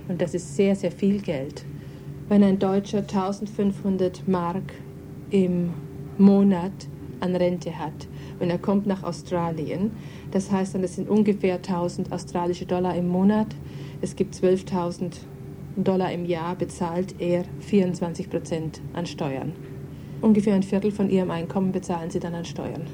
[0.08, 1.64] Und das ist sehr, sehr viel Geld.
[2.28, 4.74] Wenn ein Deutscher 1500 Mark
[5.30, 5.70] im
[6.18, 6.72] Monat
[7.20, 9.90] an Rente hat, wenn er kommt nach Australien,
[10.30, 13.54] das heißt dann, das sind ungefähr 1000 australische Dollar im Monat,
[14.06, 15.16] es gibt 12.000
[15.76, 19.52] Dollar im Jahr, bezahlt er 24 Prozent an Steuern
[20.20, 22.86] ungefähr ein Viertel von ihrem Einkommen bezahlen sie dann an Steuern.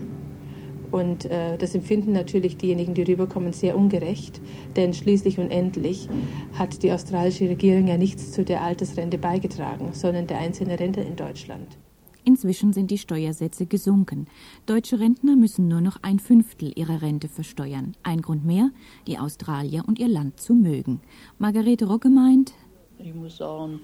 [0.90, 4.42] Und äh, das empfinden natürlich diejenigen, die rüberkommen, sehr ungerecht,
[4.76, 6.08] denn schließlich und endlich
[6.52, 11.16] hat die australische Regierung ja nichts zu der Altersrente beigetragen, sondern der einzelne Rentner in
[11.16, 11.78] Deutschland.
[12.24, 14.26] Inzwischen sind die Steuersätze gesunken.
[14.66, 17.96] Deutsche Rentner müssen nur noch ein Fünftel ihrer Rente versteuern.
[18.04, 18.70] Ein Grund mehr,
[19.06, 21.00] die Australier und ihr Land zu mögen.
[21.38, 22.52] Margarete Rocke meint,
[22.98, 23.80] ich muss sagen,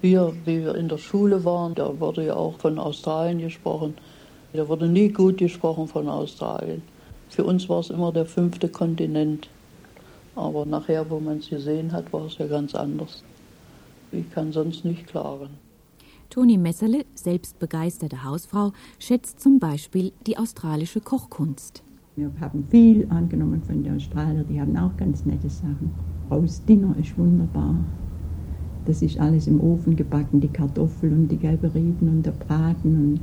[0.00, 3.94] wir, wie wir in der Schule waren, da wurde ja auch von Australien gesprochen.
[4.52, 6.82] Da wurde nie gut gesprochen von Australien.
[7.28, 9.48] Für uns war es immer der fünfte Kontinent.
[10.34, 13.22] Aber nachher, wo man es gesehen hat, war es ja ganz anders.
[14.10, 15.61] Ich kann sonst nicht klagen.
[16.32, 21.82] Toni Messerle, selbst begeisterte Hausfrau, schätzt zum Beispiel die australische Kochkunst.
[22.16, 25.92] Wir haben viel angenommen von den Australiern, die haben auch ganz nette Sachen.
[26.66, 27.74] Dinner ist wunderbar.
[28.86, 32.96] Das ist alles im Ofen gebacken, die Kartoffeln und die gelbe Rieben und der Braten.
[32.96, 33.20] Und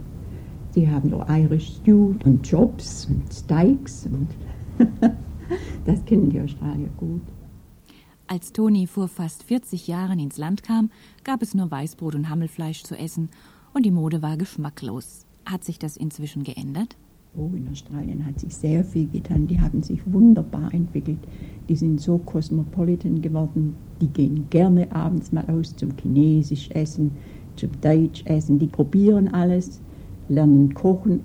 [0.75, 4.05] die haben noch Irish Stew und Chops und Steaks.
[4.05, 4.27] Und
[5.85, 7.23] das kennen die Australier gut.
[8.31, 10.91] Als Toni vor fast 40 Jahren ins Land kam,
[11.29, 13.29] gab es nur Weißbrot und Hammelfleisch zu essen
[13.75, 15.27] und die Mode war geschmacklos.
[15.45, 16.97] Hat sich das inzwischen geändert?
[17.37, 19.45] Oh, in Australien hat sich sehr viel getan.
[19.45, 21.19] Die haben sich wunderbar entwickelt.
[21.69, 23.75] Die sind so cosmopolitan geworden.
[24.01, 27.11] Die gehen gerne abends mal aus zum Chinesisch essen,
[27.57, 28.57] zum Deutsch essen.
[28.57, 29.81] Die probieren alles,
[30.29, 31.19] lernen kochen,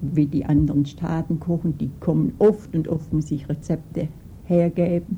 [0.00, 1.78] wie die anderen Staaten kochen.
[1.78, 4.08] Die kommen oft und oft, muss ich Rezepte
[4.46, 5.16] hergeben.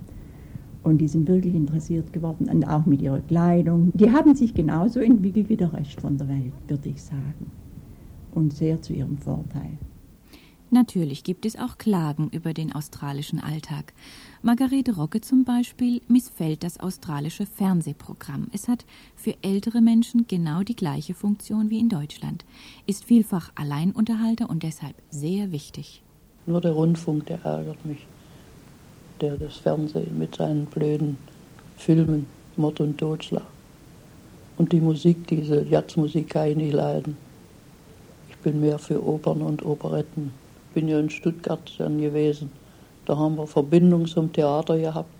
[0.82, 3.92] Und die sind wirklich interessiert geworden, und auch mit ihrer Kleidung.
[3.94, 7.50] Die haben sich genauso entwickelt wie der Rest von der Welt, würde ich sagen.
[8.32, 9.78] Und sehr zu ihrem Vorteil.
[10.72, 13.92] Natürlich gibt es auch Klagen über den australischen Alltag.
[14.40, 18.46] Margarete Rocke zum Beispiel missfällt das australische Fernsehprogramm.
[18.52, 22.44] Es hat für ältere Menschen genau die gleiche Funktion wie in Deutschland,
[22.86, 26.04] ist vielfach Alleinunterhalter und deshalb sehr wichtig.
[26.46, 28.06] Nur der Rundfunk, der ärgert mich.
[29.20, 31.18] Der das Fernsehen mit seinen blöden
[31.76, 33.46] Filmen, Mord und Totschlag.
[34.56, 37.16] Und die Musik, diese Jazzmusik kann ich nicht leiden.
[38.28, 40.32] Ich bin mehr für Opern und Operetten
[40.74, 42.50] bin ja in Stuttgart dann gewesen.
[43.06, 45.10] Da haben wir Verbindung zum Theater gehabt.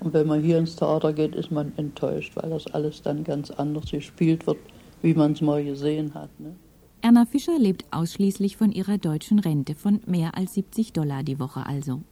[0.00, 3.50] Und wenn man hier ins Theater geht, ist man enttäuscht, weil das alles dann ganz
[3.50, 4.58] anders gespielt wird,
[5.02, 6.28] wie man es mal gesehen hat.
[6.38, 6.54] Ne?
[7.02, 11.64] Erna Fischer lebt ausschließlich von ihrer deutschen Rente von mehr als 70 Dollar die Woche
[11.64, 12.02] also.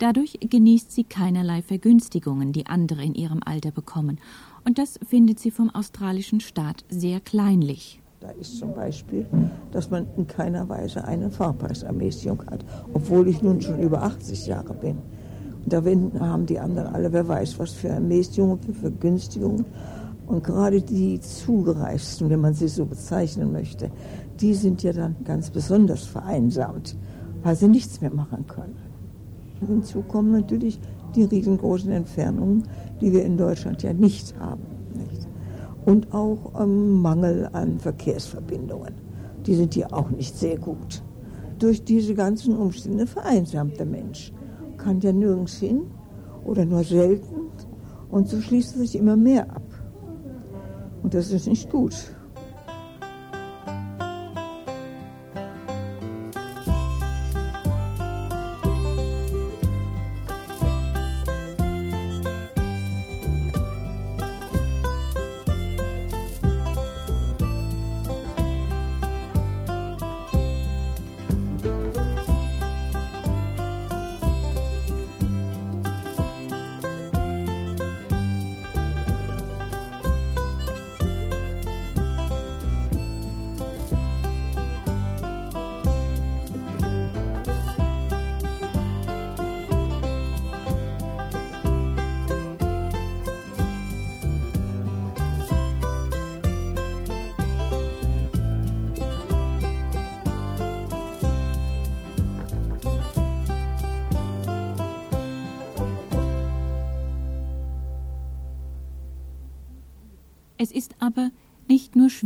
[0.00, 4.18] Dadurch genießt sie keinerlei Vergünstigungen, die andere in ihrem Alter bekommen.
[4.64, 8.00] Und das findet sie vom australischen Staat sehr kleinlich.
[8.20, 9.26] Da ist zum Beispiel,
[9.72, 14.72] dass man in keiner Weise eine Fahrpreisermäßigung hat, obwohl ich nun schon über 80 Jahre
[14.72, 14.96] bin.
[15.64, 15.82] Und da
[16.26, 19.66] haben die anderen alle, wer weiß, was für Ermäßigungen, für Vergünstigungen.
[20.26, 23.90] Und gerade die Zugereisten, wenn man sie so bezeichnen möchte,
[24.40, 26.96] die sind ja dann ganz besonders vereinsamt,
[27.42, 28.89] weil sie nichts mehr machen können.
[29.66, 30.80] Hinzu kommen natürlich
[31.14, 32.64] die riesengroßen Entfernungen,
[33.00, 34.80] die wir in Deutschland ja nicht haben
[35.84, 38.94] und auch ähm, Mangel an Verkehrsverbindungen.
[39.46, 41.02] Die sind hier auch nicht sehr gut.
[41.58, 44.32] Durch diese ganzen Umstände vereinsamt der Mensch.
[44.76, 45.82] Kann ja nirgends hin
[46.44, 47.50] oder nur selten
[48.10, 49.62] und so schließt er sich immer mehr ab.
[51.02, 51.94] Und das ist nicht gut.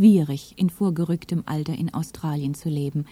[0.05, 3.07] Schwierig, in vorgerücktem Alter in Australien zu leben.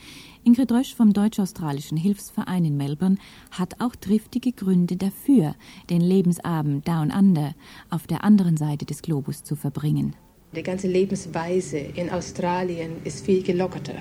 [0.45, 3.17] Ingrid Rösch vom Deutsch-Australischen Hilfsverein in Melbourne
[3.51, 5.55] hat auch triftige Gründe dafür,
[5.89, 7.55] den Lebensabend Down Under
[7.89, 10.15] auf der anderen Seite des Globus zu verbringen.
[10.55, 13.97] Die ganze Lebensweise in Australien ist viel gelockerter.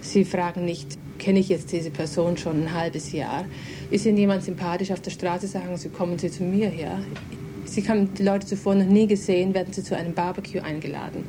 [0.00, 3.44] Sie fragen nicht, kenne ich jetzt diese Person schon ein halbes Jahr?
[3.92, 6.98] Ist Ihnen jemand sympathisch auf der Straße, sagen Sie, kommen Sie zu mir her.
[7.64, 11.22] Sie haben die Leute zuvor noch nie gesehen, werden Sie zu einem Barbecue eingeladen.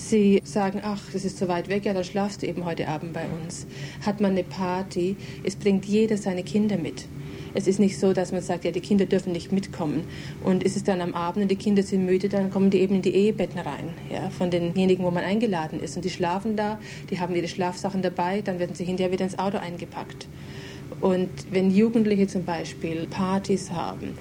[0.00, 3.12] Sie sagen, ach, das ist so weit weg, ja, dann schlafst du eben heute Abend
[3.12, 3.66] bei uns.
[4.04, 7.04] Hat man eine Party, es bringt jeder seine Kinder mit.
[7.52, 10.04] Es ist nicht so, dass man sagt, ja, die Kinder dürfen nicht mitkommen.
[10.42, 12.96] Und ist es dann am Abend und die Kinder sind müde, dann kommen die eben
[12.96, 15.96] in die Ehebetten rein, ja, von denjenigen, wo man eingeladen ist.
[15.96, 16.80] Und die schlafen da,
[17.10, 20.26] die haben ihre Schlafsachen dabei, dann werden sie hinterher wieder ins Auto eingepackt.
[21.00, 24.14] Und wenn Jugendliche zum Beispiel Partys haben,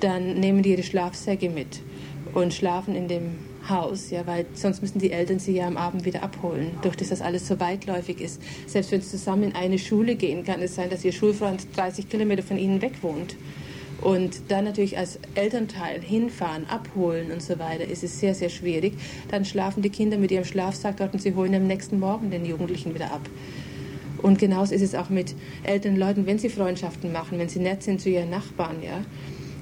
[0.00, 1.80] dann nehmen die ihre Schlafsäcke mit
[2.32, 6.04] und schlafen in dem Haus, ja, weil sonst müssen die Eltern sie ja am Abend
[6.04, 8.40] wieder abholen, durch das das alles so weitläufig ist.
[8.66, 12.08] Selbst wenn sie zusammen in eine Schule gehen, kann es sein, dass ihr Schulfreund 30
[12.08, 13.36] Kilometer von ihnen weg wohnt.
[14.00, 18.94] Und dann natürlich als Elternteil hinfahren, abholen und so weiter, ist es sehr, sehr schwierig.
[19.30, 22.46] Dann schlafen die Kinder mit ihrem Schlafsack dort und sie holen am nächsten Morgen den
[22.46, 23.28] Jugendlichen wieder ab.
[24.22, 27.82] Und genauso ist es auch mit älteren Leuten, wenn sie Freundschaften machen, wenn sie nett
[27.82, 29.02] sind zu ihren Nachbarn, ja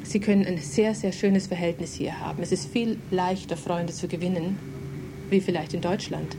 [0.08, 2.42] Sie können ein sehr, sehr schönes Verhältnis hier haben.
[2.42, 4.58] Es ist viel leichter, Freunde zu gewinnen,
[5.28, 6.34] wie vielleicht in Deutschland.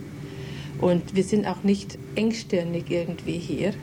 [0.82, 3.76] Und wir sind auch nicht engstirnig irgendwie hier,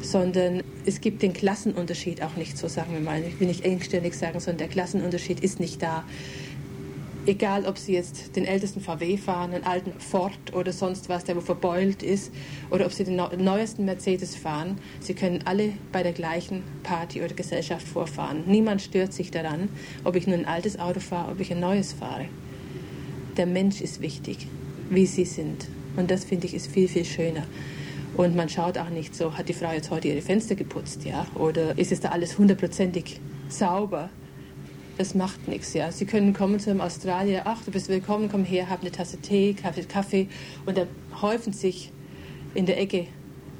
[0.00, 3.20] sondern es gibt den Klassenunterschied auch nicht so, sagen wir mal.
[3.26, 6.04] Ich will nicht engstirnig sagen, sondern der Klassenunterschied ist nicht da
[7.30, 11.36] egal ob sie jetzt den ältesten VW fahren, einen alten Ford oder sonst was, der
[11.36, 12.32] wo verbeult ist,
[12.70, 17.34] oder ob sie den neuesten Mercedes fahren, sie können alle bei der gleichen Party oder
[17.34, 18.42] Gesellschaft vorfahren.
[18.46, 19.68] Niemand stört sich daran,
[20.04, 22.26] ob ich nur ein altes Auto fahre, ob ich ein neues fahre.
[23.36, 24.48] Der Mensch ist wichtig,
[24.90, 25.68] wie sie sind.
[25.96, 27.44] Und das finde ich ist viel, viel schöner.
[28.16, 31.26] Und man schaut auch nicht so, hat die Frau jetzt heute ihre Fenster geputzt, ja?
[31.36, 34.10] Oder ist es da alles hundertprozentig sauber?
[35.00, 35.72] Das macht nichts.
[35.72, 35.90] Ja.
[35.90, 39.16] Sie können kommen zu einem Australier, ach, du bist willkommen, komm her, hab eine Tasse
[39.16, 40.28] Tee, Kaffee, Kaffee.
[40.66, 40.86] Und da
[41.22, 41.90] häufen sich
[42.54, 43.06] in der Ecke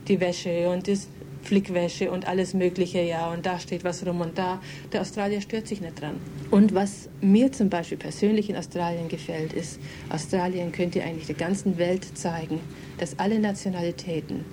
[0.07, 0.99] die Wäsche und die
[1.43, 4.61] Flickwäsche und alles Mögliche, ja, und da steht was rum und da.
[4.93, 6.17] Der Australier stört sich nicht dran.
[6.51, 9.81] Und was mir zum Beispiel persönlich in Australien gefällt, ist,
[10.11, 12.61] Australien könnte eigentlich der ganzen Welt zeigen,
[12.99, 14.45] dass alle Nationalitäten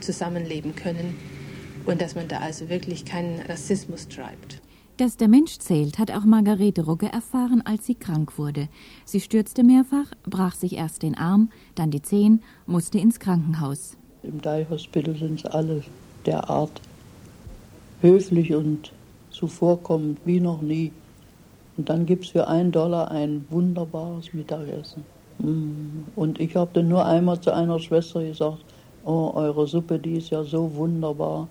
[0.00, 1.16] zusammenleben können
[1.86, 4.60] und dass man da also wirklich keinen Rassismus treibt.
[4.96, 8.68] Dass der Mensch zählt, hat auch Margarete Rugge erfahren, als sie krank wurde.
[9.04, 13.98] Sie stürzte mehrfach, brach sich erst den Arm, dann die Zehen, musste ins Krankenhaus.
[14.22, 15.82] Im Dye Hospital sind sie alle
[16.24, 16.80] derart
[18.00, 18.90] höflich und
[19.30, 20.92] zuvorkommend wie noch nie.
[21.76, 25.04] Und dann gibt es für einen Dollar ein wunderbares Mittagessen.
[25.40, 26.04] Mm.
[26.16, 28.64] Und ich habe dann nur einmal zu einer Schwester gesagt,
[29.04, 31.48] oh, eure Suppe, die ist ja so wunderbar.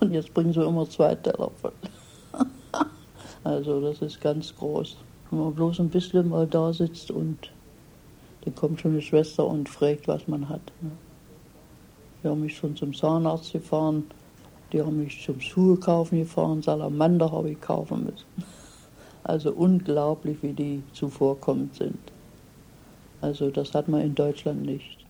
[0.00, 1.72] Und jetzt bringen sie immer zwei Teller voll.
[3.46, 4.96] Also das ist ganz groß.
[5.30, 7.52] Wenn man bloß ein bisschen mal da sitzt und
[8.40, 10.72] dann kommt schon eine Schwester und fragt, was man hat.
[10.80, 10.90] Ne?
[12.22, 14.02] Die haben mich schon zum Zahnarzt gefahren,
[14.72, 18.26] die haben mich zum Schuhe kaufen gefahren, Salamander habe ich kaufen müssen.
[19.22, 21.98] Also unglaublich, wie die zuvorkommend sind.
[23.20, 25.05] Also das hat man in Deutschland nicht.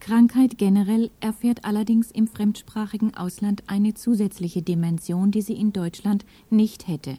[0.00, 6.88] Krankheit generell erfährt allerdings im fremdsprachigen Ausland eine zusätzliche Dimension, die sie in Deutschland nicht
[6.88, 7.18] hätte.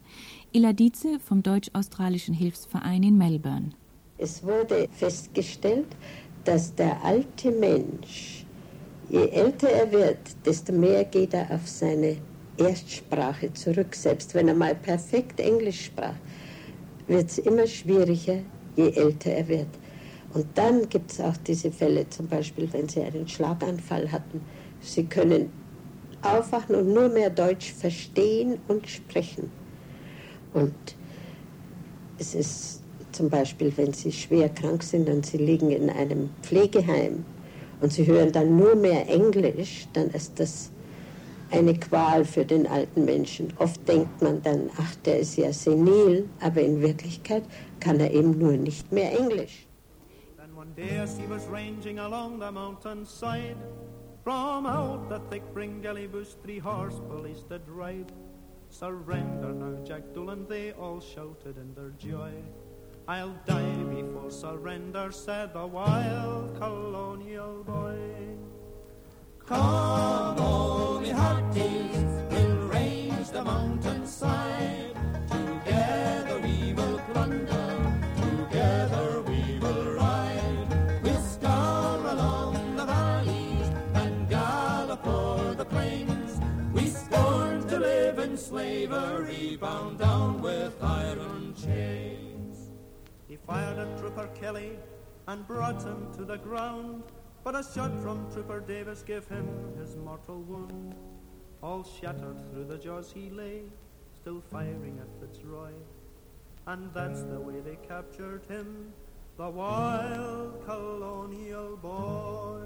[0.52, 3.72] Illa Dietze vom Deutsch-Australischen Hilfsverein in Melbourne.
[4.18, 5.88] Es wurde festgestellt,
[6.46, 8.46] dass der alte Mensch,
[9.10, 12.18] je älter er wird, desto mehr geht er auf seine
[12.58, 13.96] Erstsprache zurück.
[13.96, 16.16] Selbst wenn er mal perfekt Englisch sprach,
[17.08, 18.40] wird es immer schwieriger,
[18.76, 19.68] je älter er wird.
[20.34, 24.42] Und dann gibt es auch diese Fälle, zum Beispiel, wenn Sie einen Schlaganfall hatten.
[24.82, 25.52] Sie können
[26.22, 29.52] aufwachen und nur mehr Deutsch verstehen und sprechen.
[30.54, 30.74] Und
[32.20, 37.26] es ist zum Beispiel, wenn Sie schwer krank sind und Sie liegen in einem Pflegeheim
[37.82, 40.70] und Sie hören dann nur mehr Englisch, dann ist das
[41.52, 43.52] eine Qual für den alten Menschen.
[43.58, 47.44] Oft denkt man dann, ach, der ist ja senil, aber in Wirklichkeit
[47.80, 49.69] kann er eben nur nicht mehr Englisch.
[50.80, 53.58] As he was ranging along the mountainside,
[54.24, 58.14] from out the thick bringelly bush three horse police did ride.
[58.70, 62.32] Surrender now, Jack Doolan, they all shouted in their joy.
[63.10, 67.98] I'll die before surrender, said the wild colonial boy.
[69.46, 73.79] Come, all me hearties, we'll range the mountainside.
[88.38, 92.70] Slavery, bound down with iron chains.
[93.28, 94.78] He fired at Trooper Kelly
[95.28, 97.04] and brought him to the ground,
[97.44, 100.96] but a shot from Trooper Davis gave him his mortal wound.
[101.62, 103.64] All shattered through the jaws he lay,
[104.22, 105.72] still firing at Fitzroy.
[106.68, 108.94] And that's the way they captured him,
[109.38, 112.62] the wild colonial boy.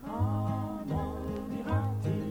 [0.00, 2.23] Come on, ye hearties,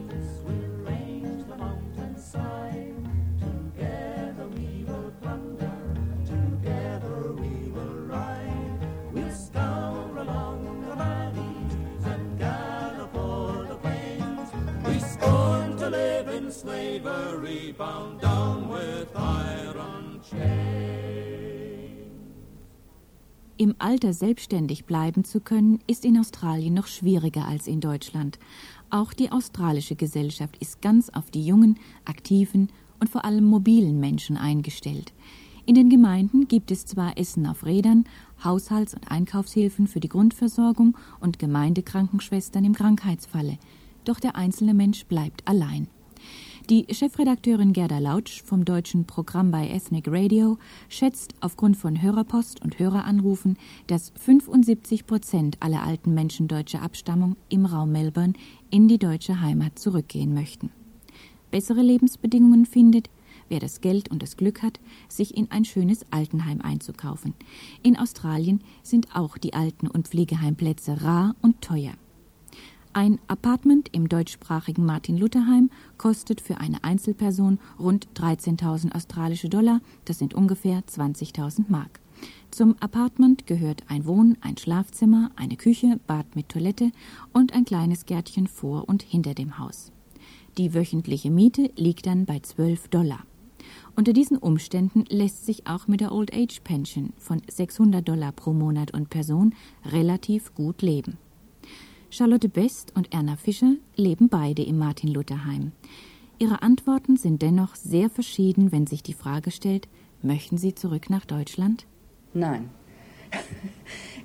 [23.63, 28.37] Im Alter selbstständig bleiben zu können, ist in Australien noch schwieriger als in Deutschland.
[28.93, 32.69] Auch die australische Gesellschaft ist ganz auf die jungen, aktiven
[32.99, 35.13] und vor allem mobilen Menschen eingestellt.
[35.65, 38.03] In den Gemeinden gibt es zwar Essen auf Rädern,
[38.43, 43.57] Haushalts- und Einkaufshilfen für die Grundversorgung und Gemeindekrankenschwestern im Krankheitsfalle,
[44.05, 45.87] doch der einzelne Mensch bleibt allein.
[46.69, 52.79] Die Chefredakteurin Gerda Lautsch vom deutschen Programm bei Ethnic Radio schätzt aufgrund von Hörerpost und
[52.79, 58.31] Höreranrufen, dass 75 Prozent aller alten Menschen deutscher Abstammung im Raum Melbourne
[58.73, 60.71] in die deutsche Heimat zurückgehen möchten.
[61.51, 63.07] Bessere Lebensbedingungen findet,
[63.47, 67.35] wer das Geld und das Glück hat, sich in ein schönes Altenheim einzukaufen.
[67.83, 71.93] In Australien sind auch die Alten- und Pflegeheimplätze rar und teuer.
[72.93, 75.69] Ein Apartment im deutschsprachigen Martin-Luther-Heim
[75.99, 82.02] kostet für eine Einzelperson rund 13.000 australische Dollar, das sind ungefähr 20.000 Mark.
[82.53, 86.91] Zum Apartment gehört ein Wohn-, ein Schlafzimmer, eine Küche, Bad mit Toilette
[87.33, 89.91] und ein kleines Gärtchen vor und hinter dem Haus.
[90.59, 93.25] Die wöchentliche Miete liegt dann bei 12 Dollar.
[93.95, 98.53] Unter diesen Umständen lässt sich auch mit der Old Age Pension von 600 Dollar pro
[98.53, 101.17] Monat und Person relativ gut leben.
[102.11, 105.71] Charlotte Best und Erna Fischer leben beide im Martin-Luther-Heim.
[106.37, 109.87] Ihre Antworten sind dennoch sehr verschieden, wenn sich die Frage stellt,
[110.21, 111.87] möchten Sie zurück nach Deutschland?
[112.33, 112.69] Nein.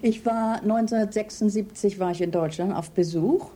[0.01, 3.51] Ich war 1976 war ich in Deutschland auf Besuch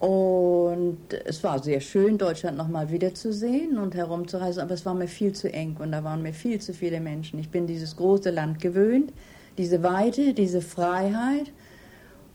[0.00, 5.32] und es war sehr schön, Deutschland nochmal wiederzusehen und herumzureisen, aber es war mir viel
[5.32, 7.38] zu eng und da waren mir viel zu viele Menschen.
[7.38, 9.14] Ich bin dieses große Land gewöhnt,
[9.56, 11.50] diese Weite, diese Freiheit,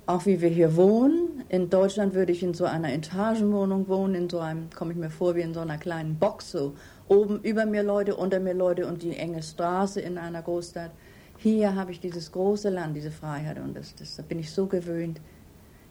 [0.07, 1.43] auch wie wir hier wohnen.
[1.49, 5.11] In Deutschland würde ich in so einer Etagenwohnung wohnen, in so einem, komme ich mir
[5.11, 6.73] vor, wie in so einer kleinen Box, so
[7.07, 10.89] oben über mir Leute, unter mir Leute und die enge Straße in einer Großstadt.
[11.37, 14.65] Hier habe ich dieses große Land, diese Freiheit und das, das, da bin ich so
[14.65, 15.21] gewöhnt.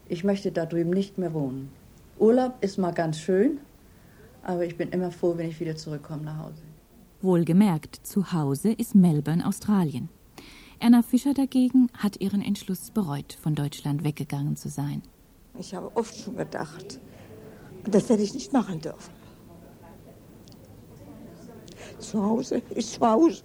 [0.09, 1.71] Ich möchte da drüben nicht mehr wohnen.
[2.19, 3.59] Urlaub ist mal ganz schön,
[4.43, 6.63] aber ich bin immer froh, wenn ich wieder zurückkomme nach Hause.
[7.23, 10.09] Wohlgemerkt, zu Hause ist Melbourne, Australien.
[10.79, 15.03] Erna Fischer dagegen hat ihren Entschluss bereut, von Deutschland weggegangen zu sein.
[15.59, 17.01] Ich habe oft schon gedacht,
[17.85, 19.15] das hätte ich nicht machen dürfen.
[21.99, 23.43] Zu Hause ist zu Hause.